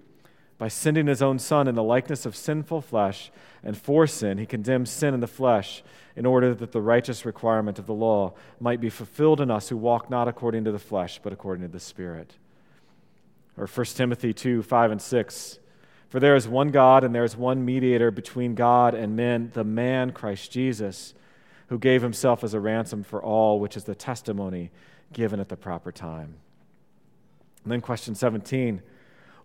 By 0.58 0.68
sending 0.68 1.08
his 1.08 1.22
own 1.22 1.40
Son 1.40 1.68
in 1.68 1.76
the 1.76 1.84
likeness 1.84 2.26
of 2.26 2.36
sinful 2.36 2.82
flesh, 2.82 3.32
and 3.64 3.78
for 3.78 4.08
sin, 4.08 4.38
he 4.38 4.46
condemned 4.46 4.90
sin 4.90 5.14
in 5.14 5.20
the 5.20 5.28
flesh, 5.28 5.84
in 6.16 6.26
order 6.26 6.54
that 6.54 6.72
the 6.72 6.82
righteous 6.82 7.26
requirement 7.26 7.80
of 7.80 7.86
the 7.86 7.94
law 7.94 8.34
might 8.60 8.82
be 8.82 8.90
fulfilled 8.90 9.40
in 9.40 9.52
us 9.52 9.70
who 9.70 9.78
walk 9.78 10.10
not 10.10 10.28
according 10.28 10.64
to 10.66 10.72
the 10.72 10.80
flesh, 10.80 11.20
but 11.24 11.32
according 11.32 11.64
to 11.64 11.72
the 11.72 11.80
Spirit. 11.80 12.34
Or 13.58 13.68
1 13.68 13.86
Timothy 13.88 14.34
2 14.34 14.64
5 14.64 14.92
and 14.92 15.02
6. 15.02 15.60
For 16.10 16.20
there 16.20 16.36
is 16.36 16.48
one 16.48 16.72
God, 16.72 17.06
and 17.06 17.16
there 17.16 17.24
is 17.24 17.38
one 17.38 17.64
mediator 17.64 18.12
between 18.12 18.56
God 18.56 18.94
and 18.94 19.16
men, 19.16 19.52
the 19.54 19.64
man 19.64 20.12
Christ 20.12 20.52
Jesus, 20.52 21.14
who 21.70 21.80
gave 21.80 22.02
himself 22.02 22.44
as 22.44 22.54
a 22.54 22.60
ransom 22.60 23.04
for 23.04 23.24
all, 23.24 23.60
which 23.62 23.78
is 23.78 23.86
the 23.86 23.96
testimony 23.96 24.72
given 25.14 25.40
at 25.40 25.48
the 25.48 25.56
proper 25.56 25.92
time. 25.92 26.36
And 27.64 27.72
then, 27.72 27.80
question 27.80 28.16
17 28.16 28.82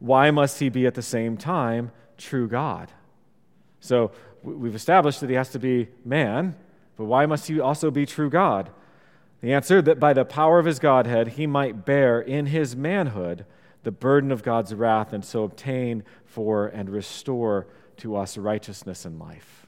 Why 0.00 0.32
must 0.32 0.58
he 0.58 0.68
be 0.68 0.86
at 0.86 0.94
the 0.94 1.02
same 1.02 1.36
time 1.36 1.92
true 2.16 2.48
God? 2.48 2.90
So, 3.80 4.12
we've 4.42 4.74
established 4.74 5.20
that 5.20 5.30
he 5.30 5.36
has 5.36 5.50
to 5.50 5.58
be 5.58 5.88
man, 6.04 6.54
but 6.96 7.04
why 7.04 7.26
must 7.26 7.48
he 7.48 7.60
also 7.60 7.90
be 7.90 8.06
true 8.06 8.30
God? 8.30 8.70
The 9.40 9.52
answer 9.52 9.82
that 9.82 10.00
by 10.00 10.12
the 10.12 10.24
power 10.24 10.58
of 10.58 10.66
his 10.66 10.78
Godhead, 10.78 11.28
he 11.28 11.46
might 11.46 11.84
bear 11.84 12.20
in 12.20 12.46
his 12.46 12.74
manhood 12.74 13.44
the 13.82 13.92
burden 13.92 14.32
of 14.32 14.42
God's 14.42 14.74
wrath 14.74 15.12
and 15.12 15.24
so 15.24 15.44
obtain 15.44 16.02
for 16.24 16.66
and 16.66 16.88
restore 16.88 17.66
to 17.98 18.16
us 18.16 18.36
righteousness 18.36 19.04
and 19.04 19.18
life. 19.18 19.66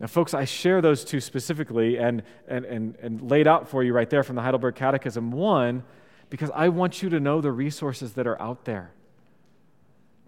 Now, 0.00 0.06
folks, 0.06 0.34
I 0.34 0.44
share 0.44 0.80
those 0.80 1.04
two 1.04 1.20
specifically 1.20 1.98
and, 1.98 2.22
and, 2.48 2.64
and, 2.64 2.96
and 2.96 3.30
laid 3.30 3.46
out 3.46 3.68
for 3.68 3.84
you 3.84 3.92
right 3.92 4.08
there 4.08 4.22
from 4.22 4.36
the 4.36 4.42
Heidelberg 4.42 4.74
Catechism. 4.74 5.30
One, 5.30 5.84
because 6.30 6.50
I 6.54 6.70
want 6.70 7.02
you 7.02 7.10
to 7.10 7.20
know 7.20 7.40
the 7.40 7.52
resources 7.52 8.14
that 8.14 8.26
are 8.26 8.40
out 8.40 8.64
there 8.64 8.92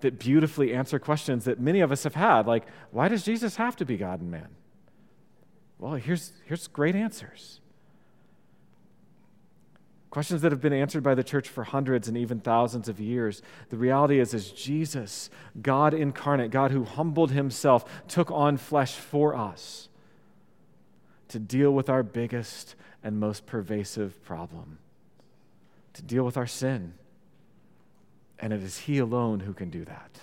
that 0.01 0.19
beautifully 0.19 0.75
answer 0.75 0.99
questions 0.99 1.45
that 1.45 1.61
many 1.61 1.81
of 1.81 1.91
us 1.91 2.05
have 2.05 2.15
had, 2.15 2.47
like, 2.47 2.65
why 2.91 3.09
does 3.09 3.25
Jesus 3.25 3.57
have 3.57 3.77
to 3.77 3.85
be 3.85 3.97
God 3.97 4.21
and 4.21 4.31
man? 4.31 4.49
Well, 5.79 5.95
here's, 5.95 6.33
here's 6.47 6.67
great 6.67 6.95
answers. 6.95 7.61
Questions 10.11 10.43
that 10.43 10.53
have 10.53 10.61
been 10.61 10.73
answered 10.73 11.03
by 11.03 11.15
the 11.15 11.25
church 11.25 11.49
for 11.49 11.65
hundreds 11.65 12.07
and 12.07 12.17
even 12.17 12.39
thousands 12.39 12.89
of 12.89 13.01
years. 13.01 13.43
The 13.71 13.77
reality 13.77 14.21
is, 14.21 14.33
is 14.33 14.53
Jesus, 14.53 15.29
God 15.61 15.93
incarnate, 15.93 16.53
God 16.53 16.71
who 16.71 16.85
humbled 16.85 17.33
himself, 17.33 17.85
took 18.07 18.31
on 18.31 18.57
flesh 18.57 18.95
for 18.95 19.35
us 19.35 19.89
to 21.29 21.41
deal 21.41 21.73
with 21.73 21.89
our 21.89 22.05
biggest 22.05 22.77
and 23.03 23.19
most 23.19 23.45
pervasive 23.45 24.23
problem, 24.25 24.79
to 25.95 26.03
deal 26.03 26.25
with 26.25 26.37
our 26.37 26.47
sin. 26.47 26.95
And 28.45 28.53
it 28.53 28.63
is 28.63 28.81
He 28.81 28.99
alone 28.99 29.41
who 29.41 29.55
can 29.55 29.71
do 29.71 29.87
that. 29.87 30.19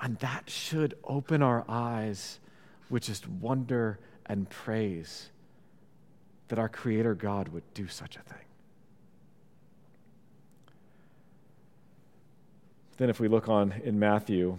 And 0.00 0.16
that 0.20 0.48
should 0.48 0.96
open 1.04 1.42
our 1.42 1.62
eyes 1.68 2.40
with 2.88 3.02
just 3.02 3.28
wonder 3.28 3.98
and 4.24 4.48
praise 4.48 5.28
that 6.48 6.58
our 6.58 6.70
Creator 6.70 7.16
God 7.16 7.48
would 7.48 7.64
do 7.74 7.86
such 7.86 8.16
a 8.16 8.20
thing. 8.20 8.46
Then, 12.96 13.10
if 13.10 13.20
we 13.20 13.28
look 13.28 13.50
on 13.50 13.74
in 13.84 13.98
Matthew, 13.98 14.56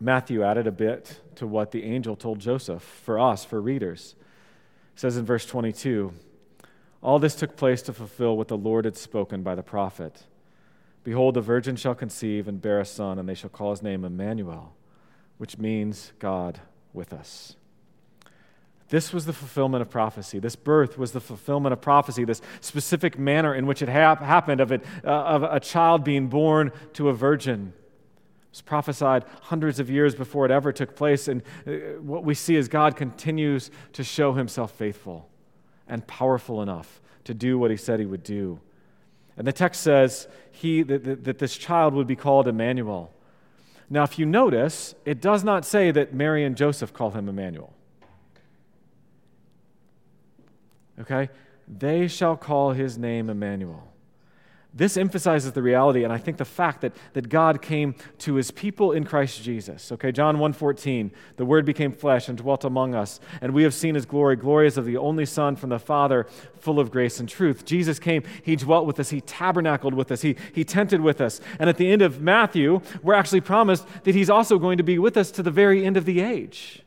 Matthew 0.00 0.42
added 0.42 0.66
a 0.66 0.72
bit 0.72 1.20
to 1.36 1.46
what 1.46 1.70
the 1.70 1.84
angel 1.84 2.16
told 2.16 2.40
Joseph 2.40 2.82
for 2.82 3.20
us, 3.20 3.44
for 3.44 3.62
readers. 3.62 4.16
It 4.96 4.98
says 4.98 5.16
in 5.16 5.24
verse 5.24 5.46
22 5.46 6.12
All 7.00 7.20
this 7.20 7.36
took 7.36 7.56
place 7.56 7.80
to 7.82 7.92
fulfill 7.92 8.36
what 8.36 8.48
the 8.48 8.58
Lord 8.58 8.86
had 8.86 8.96
spoken 8.96 9.44
by 9.44 9.54
the 9.54 9.62
prophet. 9.62 10.24
Behold, 11.04 11.34
the 11.34 11.42
virgin 11.42 11.76
shall 11.76 11.94
conceive 11.94 12.48
and 12.48 12.60
bear 12.60 12.80
a 12.80 12.84
son, 12.84 13.18
and 13.18 13.28
they 13.28 13.34
shall 13.34 13.50
call 13.50 13.70
his 13.70 13.82
name 13.82 14.04
Emmanuel, 14.04 14.74
which 15.36 15.58
means 15.58 16.12
God 16.18 16.60
with 16.94 17.12
us. 17.12 17.56
This 18.88 19.12
was 19.12 19.26
the 19.26 19.32
fulfillment 19.32 19.82
of 19.82 19.90
prophecy. 19.90 20.38
This 20.38 20.56
birth 20.56 20.96
was 20.96 21.12
the 21.12 21.20
fulfillment 21.20 21.72
of 21.72 21.80
prophecy, 21.80 22.24
this 22.24 22.40
specific 22.60 23.18
manner 23.18 23.54
in 23.54 23.66
which 23.66 23.82
it 23.82 23.88
hap- 23.88 24.22
happened 24.22 24.60
of, 24.60 24.72
it, 24.72 24.82
uh, 25.04 25.08
of 25.08 25.42
a 25.42 25.60
child 25.60 26.04
being 26.04 26.28
born 26.28 26.72
to 26.94 27.08
a 27.08 27.12
virgin. 27.12 27.72
It 27.76 28.50
was 28.50 28.60
prophesied 28.62 29.24
hundreds 29.42 29.80
of 29.80 29.90
years 29.90 30.14
before 30.14 30.44
it 30.44 30.50
ever 30.50 30.72
took 30.72 30.94
place. 30.94 31.28
And 31.28 31.42
uh, 31.66 32.00
what 32.00 32.24
we 32.24 32.34
see 32.34 32.56
is 32.56 32.68
God 32.68 32.96
continues 32.96 33.70
to 33.94 34.04
show 34.04 34.34
himself 34.34 34.72
faithful 34.72 35.28
and 35.88 36.06
powerful 36.06 36.62
enough 36.62 37.00
to 37.24 37.34
do 37.34 37.58
what 37.58 37.70
he 37.70 37.76
said 37.76 38.00
he 38.00 38.06
would 38.06 38.22
do. 38.22 38.60
And 39.36 39.46
the 39.46 39.52
text 39.52 39.82
says 39.82 40.28
he, 40.52 40.82
that, 40.82 41.24
that, 41.24 41.38
this 41.38 41.56
child 41.56 41.94
would 41.94 42.06
be 42.06 42.16
called 42.16 42.46
Emmanuel. 42.46 43.12
Now, 43.90 44.02
if 44.04 44.18
you 44.18 44.26
notice, 44.26 44.94
it 45.04 45.20
does 45.20 45.44
not 45.44 45.64
say 45.64 45.90
that 45.90 46.14
Mary 46.14 46.44
and 46.44 46.56
Joseph 46.56 46.92
call 46.92 47.10
him 47.10 47.28
Emmanuel. 47.28 47.72
Okay? 51.00 51.30
They 51.66 52.08
shall 52.08 52.36
call 52.36 52.72
his 52.72 52.96
name 52.96 53.28
Emmanuel. 53.28 53.93
This 54.76 54.96
emphasizes 54.96 55.52
the 55.52 55.62
reality 55.62 56.02
and 56.02 56.12
I 56.12 56.18
think 56.18 56.38
the 56.38 56.44
fact 56.44 56.80
that, 56.80 56.94
that 57.12 57.28
God 57.28 57.62
came 57.62 57.94
to 58.18 58.34
his 58.34 58.50
people 58.50 58.90
in 58.90 59.04
Christ 59.04 59.42
Jesus. 59.42 59.92
Okay, 59.92 60.10
John 60.10 60.38
1:14, 60.38 61.12
the 61.36 61.44
word 61.44 61.64
became 61.64 61.92
flesh 61.92 62.28
and 62.28 62.36
dwelt 62.36 62.64
among 62.64 62.94
us, 62.94 63.20
and 63.40 63.54
we 63.54 63.62
have 63.62 63.74
seen 63.74 63.94
his 63.94 64.04
glory, 64.04 64.36
glory 64.36 64.54
glorious 64.54 64.76
of 64.76 64.84
the 64.84 64.96
only 64.96 65.26
Son 65.26 65.56
from 65.56 65.68
the 65.70 65.78
Father, 65.78 66.26
full 66.60 66.78
of 66.78 66.90
grace 66.90 67.20
and 67.20 67.28
truth. 67.28 67.64
Jesus 67.64 67.98
came, 67.98 68.22
he 68.42 68.56
dwelt 68.56 68.86
with 68.86 69.00
us, 69.00 69.10
he 69.10 69.20
tabernacled 69.20 69.92
with 69.92 70.12
us, 70.12 70.22
he, 70.22 70.36
he 70.54 70.64
tented 70.64 71.00
with 71.00 71.20
us. 71.20 71.40
And 71.58 71.68
at 71.68 71.76
the 71.76 71.90
end 71.90 72.00
of 72.00 72.22
Matthew, 72.22 72.80
we're 73.02 73.14
actually 73.14 73.40
promised 73.40 73.84
that 74.04 74.14
he's 74.14 74.30
also 74.30 74.58
going 74.58 74.78
to 74.78 74.84
be 74.84 74.98
with 74.98 75.16
us 75.16 75.30
to 75.32 75.42
the 75.42 75.50
very 75.50 75.84
end 75.84 75.96
of 75.96 76.04
the 76.04 76.20
age. 76.20 76.82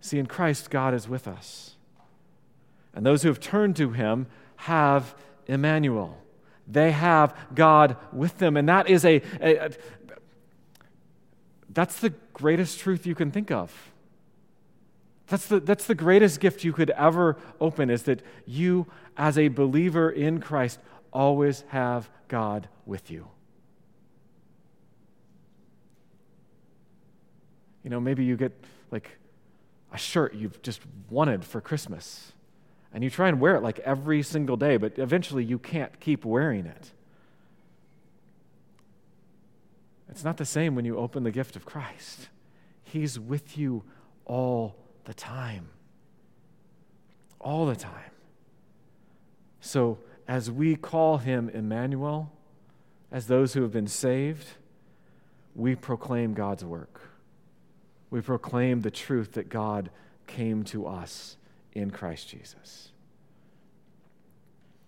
See, 0.00 0.18
in 0.18 0.26
Christ, 0.26 0.70
God 0.70 0.92
is 0.94 1.08
with 1.08 1.26
us. 1.26 1.69
And 2.94 3.06
those 3.06 3.22
who 3.22 3.28
have 3.28 3.40
turned 3.40 3.76
to 3.76 3.90
him 3.90 4.26
have 4.56 5.14
Emmanuel. 5.46 6.18
They 6.66 6.92
have 6.92 7.36
God 7.54 7.96
with 8.12 8.38
them. 8.38 8.56
And 8.56 8.68
that 8.68 8.88
is 8.88 9.04
a, 9.04 9.22
a, 9.40 9.56
a 9.56 9.70
that's 11.72 12.00
the 12.00 12.10
greatest 12.32 12.80
truth 12.80 13.06
you 13.06 13.14
can 13.14 13.30
think 13.30 13.50
of. 13.50 13.90
That's 15.28 15.46
the, 15.46 15.60
that's 15.60 15.86
the 15.86 15.94
greatest 15.94 16.40
gift 16.40 16.64
you 16.64 16.72
could 16.72 16.90
ever 16.90 17.36
open 17.60 17.88
is 17.88 18.02
that 18.04 18.22
you, 18.46 18.86
as 19.16 19.38
a 19.38 19.46
believer 19.48 20.10
in 20.10 20.40
Christ, 20.40 20.80
always 21.12 21.64
have 21.68 22.10
God 22.26 22.68
with 22.84 23.10
you. 23.10 23.28
You 27.84 27.90
know, 27.90 28.00
maybe 28.00 28.24
you 28.24 28.36
get 28.36 28.52
like 28.90 29.18
a 29.92 29.98
shirt 29.98 30.34
you've 30.34 30.60
just 30.62 30.80
wanted 31.08 31.44
for 31.44 31.60
Christmas. 31.60 32.32
And 32.92 33.04
you 33.04 33.10
try 33.10 33.28
and 33.28 33.40
wear 33.40 33.54
it 33.54 33.62
like 33.62 33.78
every 33.80 34.22
single 34.22 34.56
day, 34.56 34.76
but 34.76 34.98
eventually 34.98 35.44
you 35.44 35.58
can't 35.58 35.98
keep 36.00 36.24
wearing 36.24 36.66
it. 36.66 36.92
It's 40.08 40.24
not 40.24 40.38
the 40.38 40.44
same 40.44 40.74
when 40.74 40.84
you 40.84 40.96
open 40.96 41.22
the 41.22 41.30
gift 41.30 41.54
of 41.54 41.64
Christ. 41.64 42.28
He's 42.82 43.18
with 43.18 43.56
you 43.56 43.84
all 44.24 44.76
the 45.04 45.14
time. 45.14 45.68
All 47.40 47.66
the 47.66 47.76
time. 47.76 48.10
So, 49.60 49.98
as 50.26 50.50
we 50.50 50.74
call 50.74 51.18
him 51.18 51.48
Emmanuel, 51.48 52.32
as 53.12 53.26
those 53.26 53.54
who 53.54 53.62
have 53.62 53.72
been 53.72 53.86
saved, 53.86 54.46
we 55.54 55.74
proclaim 55.74 56.34
God's 56.34 56.64
work 56.64 57.00
we 58.10 58.20
proclaim 58.20 58.80
the 58.80 58.90
truth 58.90 59.32
that 59.32 59.48
God 59.48 59.90
came 60.26 60.64
to 60.64 60.86
us 60.86 61.36
in 61.72 61.90
Christ 61.90 62.28
Jesus. 62.28 62.90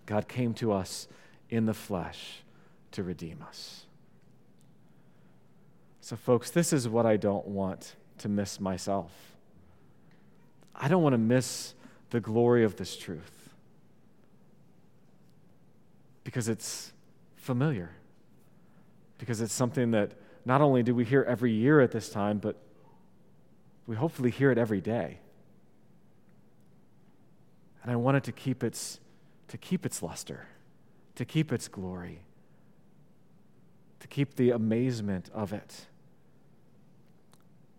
God 0.06 0.28
came 0.28 0.54
to 0.54 0.72
us 0.72 1.08
in 1.48 1.66
the 1.66 1.74
flesh 1.74 2.42
to 2.92 3.02
redeem 3.02 3.44
us. 3.46 3.86
So, 6.00 6.16
folks, 6.16 6.50
this 6.50 6.72
is 6.72 6.88
what 6.88 7.06
I 7.06 7.16
don't 7.16 7.46
want 7.46 7.94
to 8.18 8.28
miss 8.28 8.60
myself. 8.60 9.12
I 10.74 10.88
don't 10.88 11.02
want 11.02 11.14
to 11.14 11.18
miss 11.18 11.74
the 12.10 12.20
glory 12.20 12.64
of 12.64 12.76
this 12.76 12.96
truth 12.96 13.42
because 16.24 16.48
it's 16.48 16.92
familiar, 17.36 17.90
because 19.18 19.40
it's 19.40 19.52
something 19.52 19.92
that 19.92 20.12
not 20.44 20.60
only 20.60 20.82
do 20.82 20.94
we 20.94 21.04
hear 21.04 21.22
every 21.22 21.52
year 21.52 21.80
at 21.80 21.92
this 21.92 22.08
time, 22.08 22.38
but 22.38 22.56
we 23.86 23.96
hopefully 23.96 24.30
hear 24.30 24.50
it 24.50 24.58
every 24.58 24.80
day. 24.80 25.18
And 27.82 27.90
I 27.90 27.96
want 27.96 28.16
it 28.16 28.24
to 28.24 28.32
keep 28.32 28.62
its, 28.62 29.00
to 29.48 29.58
keep 29.58 29.84
its 29.84 30.02
luster, 30.02 30.46
to 31.16 31.24
keep 31.24 31.52
its 31.52 31.68
glory, 31.68 32.20
to 34.00 34.08
keep 34.08 34.36
the 34.36 34.50
amazement 34.50 35.30
of 35.34 35.52
it. 35.52 35.86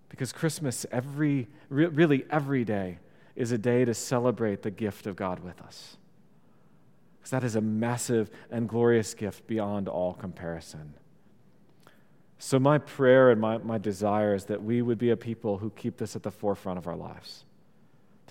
Because 0.10 0.32
Christmas, 0.32 0.86
every, 0.92 1.48
really 1.70 2.26
every 2.30 2.64
day, 2.64 3.00
is 3.36 3.52
a 3.52 3.58
day 3.58 3.84
to 3.84 3.94
celebrate 3.94 4.62
the 4.62 4.72
gift 4.72 5.08
of 5.08 5.16
God 5.16 5.40
with 5.40 5.60
us. 5.62 5.98
Because 7.18 7.32
that 7.32 7.44
is 7.44 7.56
a 7.56 7.62
massive 7.62 8.30
and 8.52 8.70
glorious 8.70 9.14
gift 9.14 9.48
beyond 9.48 9.88
all 9.88 10.14
comparison. 10.14 10.94
So, 12.38 12.60
my 12.60 12.78
prayer 12.78 13.32
and 13.32 13.40
my, 13.40 13.58
my 13.60 13.78
desire 13.78 14.36
is 14.36 14.46
that 14.46 14.62
we 14.62 14.82
would 14.82 14.98
be 14.98 15.12
a 15.12 15.18
people 15.18 15.60
who 15.60 15.70
keep 15.70 15.98
this 15.98 16.16
at 16.16 16.24
the 16.24 16.32
forefront 16.32 16.78
of 16.78 16.88
our 16.88 16.96
lives, 16.96 17.46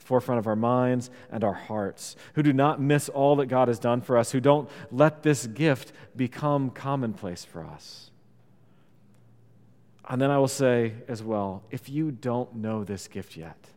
forefront 0.02 0.38
of 0.38 0.46
our 0.46 0.56
minds 0.56 1.10
and 1.30 1.42
our 1.44 1.54
hearts, 1.54 2.16
who 2.34 2.42
do 2.42 2.52
not 2.52 2.80
miss 2.80 3.08
all 3.08 3.36
that 3.36 3.46
God 3.46 3.68
has 3.68 3.78
done 3.78 4.00
for 4.00 4.18
us, 4.18 4.32
who 4.32 4.40
don't 4.40 4.68
let 4.90 5.22
this 5.22 5.46
gift 5.46 5.92
become 6.14 6.70
commonplace 6.70 7.44
for 7.44 7.64
us. 7.64 8.10
And 10.08 10.20
then 10.20 10.30
I 10.30 10.38
will 10.38 10.48
say 10.48 10.94
as 11.08 11.22
well 11.22 11.62
if 11.70 11.88
you 11.88 12.10
don't 12.10 12.56
know 12.56 12.84
this 12.84 13.08
gift 13.08 13.36
yet, 13.36 13.68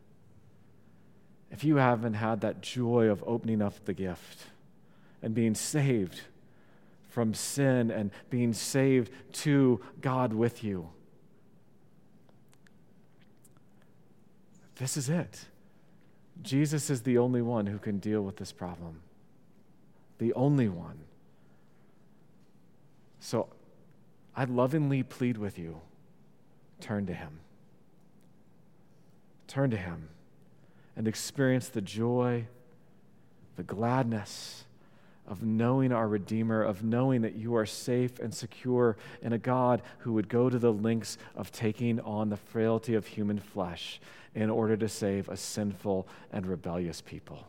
if 1.51 1.63
you 1.63 1.77
haven't 1.77 2.15
had 2.15 2.41
that 2.41 2.61
joy 2.61 3.05
of 3.05 3.23
opening 3.25 3.61
up 3.61 3.85
the 3.85 3.93
gift 3.93 4.39
and 5.21 5.33
being 5.33 5.55
saved, 5.55 6.21
from 7.15 7.33
sin 7.33 7.91
and 7.91 8.11
being 8.29 8.51
saved 8.51 9.09
to 9.31 9.79
God 10.01 10.33
with 10.33 10.65
you. 10.65 10.89
This 14.75 14.97
is 14.97 15.09
it. 15.09 15.45
Jesus 16.41 16.89
is 16.89 17.01
the 17.01 17.17
only 17.17 17.41
one 17.41 17.67
who 17.67 17.79
can 17.79 17.99
deal 17.99 18.21
with 18.21 18.37
this 18.37 18.51
problem. 18.51 19.01
The 20.17 20.33
only 20.33 20.69
one. 20.69 20.99
So 23.19 23.47
I 24.35 24.43
lovingly 24.43 25.01
plead 25.03 25.37
with 25.37 25.57
you 25.57 25.81
turn 26.79 27.05
to 27.07 27.13
Him. 27.13 27.39
Turn 29.47 29.71
to 29.71 29.77
Him 29.77 30.09
and 30.95 31.07
experience 31.07 31.69
the 31.69 31.81
joy, 31.81 32.47
the 33.55 33.63
gladness, 33.63 34.64
of 35.27 35.43
knowing 35.43 35.91
our 35.91 36.07
Redeemer, 36.07 36.61
of 36.61 36.83
knowing 36.83 37.21
that 37.21 37.35
you 37.35 37.55
are 37.55 37.65
safe 37.65 38.19
and 38.19 38.33
secure 38.33 38.95
in 39.21 39.33
a 39.33 39.37
God 39.37 39.81
who 39.99 40.13
would 40.13 40.29
go 40.29 40.49
to 40.49 40.59
the 40.59 40.71
lengths 40.71 41.17
of 41.35 41.51
taking 41.51 41.99
on 41.99 42.29
the 42.29 42.37
frailty 42.37 42.93
of 42.93 43.07
human 43.07 43.39
flesh 43.39 43.99
in 44.35 44.49
order 44.49 44.77
to 44.77 44.87
save 44.87 45.27
a 45.29 45.37
sinful 45.37 46.07
and 46.31 46.45
rebellious 46.45 47.01
people. 47.01 47.47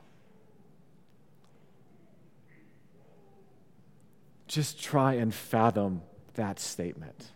Just 4.47 4.83
try 4.83 5.15
and 5.15 5.35
fathom 5.35 6.03
that 6.35 6.59
statement. 6.59 7.33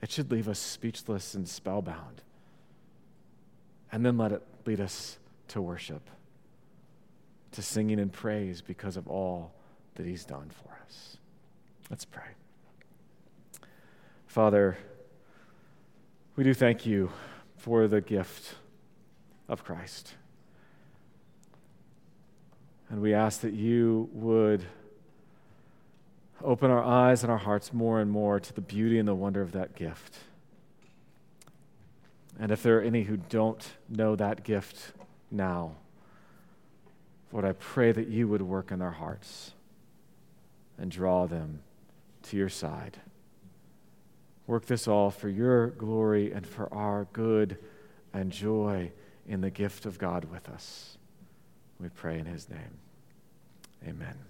It 0.00 0.10
should 0.12 0.30
leave 0.30 0.48
us 0.48 0.60
speechless 0.60 1.34
and 1.34 1.48
spellbound. 1.48 2.22
And 3.90 4.04
then 4.04 4.18
let 4.18 4.30
it 4.30 4.42
lead 4.66 4.80
us 4.80 5.18
to 5.48 5.62
worship 5.62 6.08
to 7.52 7.62
singing 7.62 7.98
and 7.98 8.12
praise 8.12 8.60
because 8.60 8.96
of 8.96 9.08
all 9.08 9.52
that 9.94 10.06
He's 10.06 10.24
done 10.24 10.50
for 10.50 10.78
us. 10.86 11.16
Let's 11.90 12.04
pray. 12.04 12.22
Father, 14.26 14.76
we 16.36 16.44
do 16.44 16.54
thank 16.54 16.86
you 16.86 17.10
for 17.56 17.88
the 17.88 18.00
gift 18.00 18.54
of 19.48 19.64
Christ. 19.64 20.14
And 22.90 23.00
we 23.00 23.12
ask 23.12 23.40
that 23.40 23.54
you 23.54 24.08
would 24.12 24.64
open 26.42 26.70
our 26.70 26.82
eyes 26.82 27.22
and 27.22 27.32
our 27.32 27.38
hearts 27.38 27.72
more 27.72 28.00
and 28.00 28.10
more 28.10 28.38
to 28.38 28.52
the 28.52 28.60
beauty 28.60 28.98
and 28.98 29.08
the 29.08 29.14
wonder 29.14 29.42
of 29.42 29.52
that 29.52 29.74
gift. 29.74 30.18
And 32.38 32.52
if 32.52 32.62
there 32.62 32.78
are 32.78 32.82
any 32.82 33.02
who 33.02 33.16
don't 33.16 33.66
know 33.88 34.14
that 34.14 34.44
gift 34.44 34.92
now, 35.30 35.72
Lord, 37.32 37.44
I 37.44 37.52
pray 37.52 37.92
that 37.92 38.08
you 38.08 38.28
would 38.28 38.42
work 38.42 38.70
in 38.70 38.78
their 38.78 38.90
hearts 38.90 39.52
and 40.78 40.90
draw 40.90 41.26
them 41.26 41.60
to 42.24 42.36
your 42.36 42.48
side. 42.48 42.98
Work 44.46 44.66
this 44.66 44.88
all 44.88 45.10
for 45.10 45.28
your 45.28 45.68
glory 45.68 46.32
and 46.32 46.46
for 46.46 46.72
our 46.72 47.06
good 47.12 47.58
and 48.14 48.32
joy 48.32 48.92
in 49.26 49.42
the 49.42 49.50
gift 49.50 49.84
of 49.84 49.98
God 49.98 50.24
with 50.24 50.48
us. 50.48 50.96
We 51.78 51.90
pray 51.90 52.18
in 52.18 52.24
his 52.24 52.48
name. 52.48 52.78
Amen. 53.86 54.27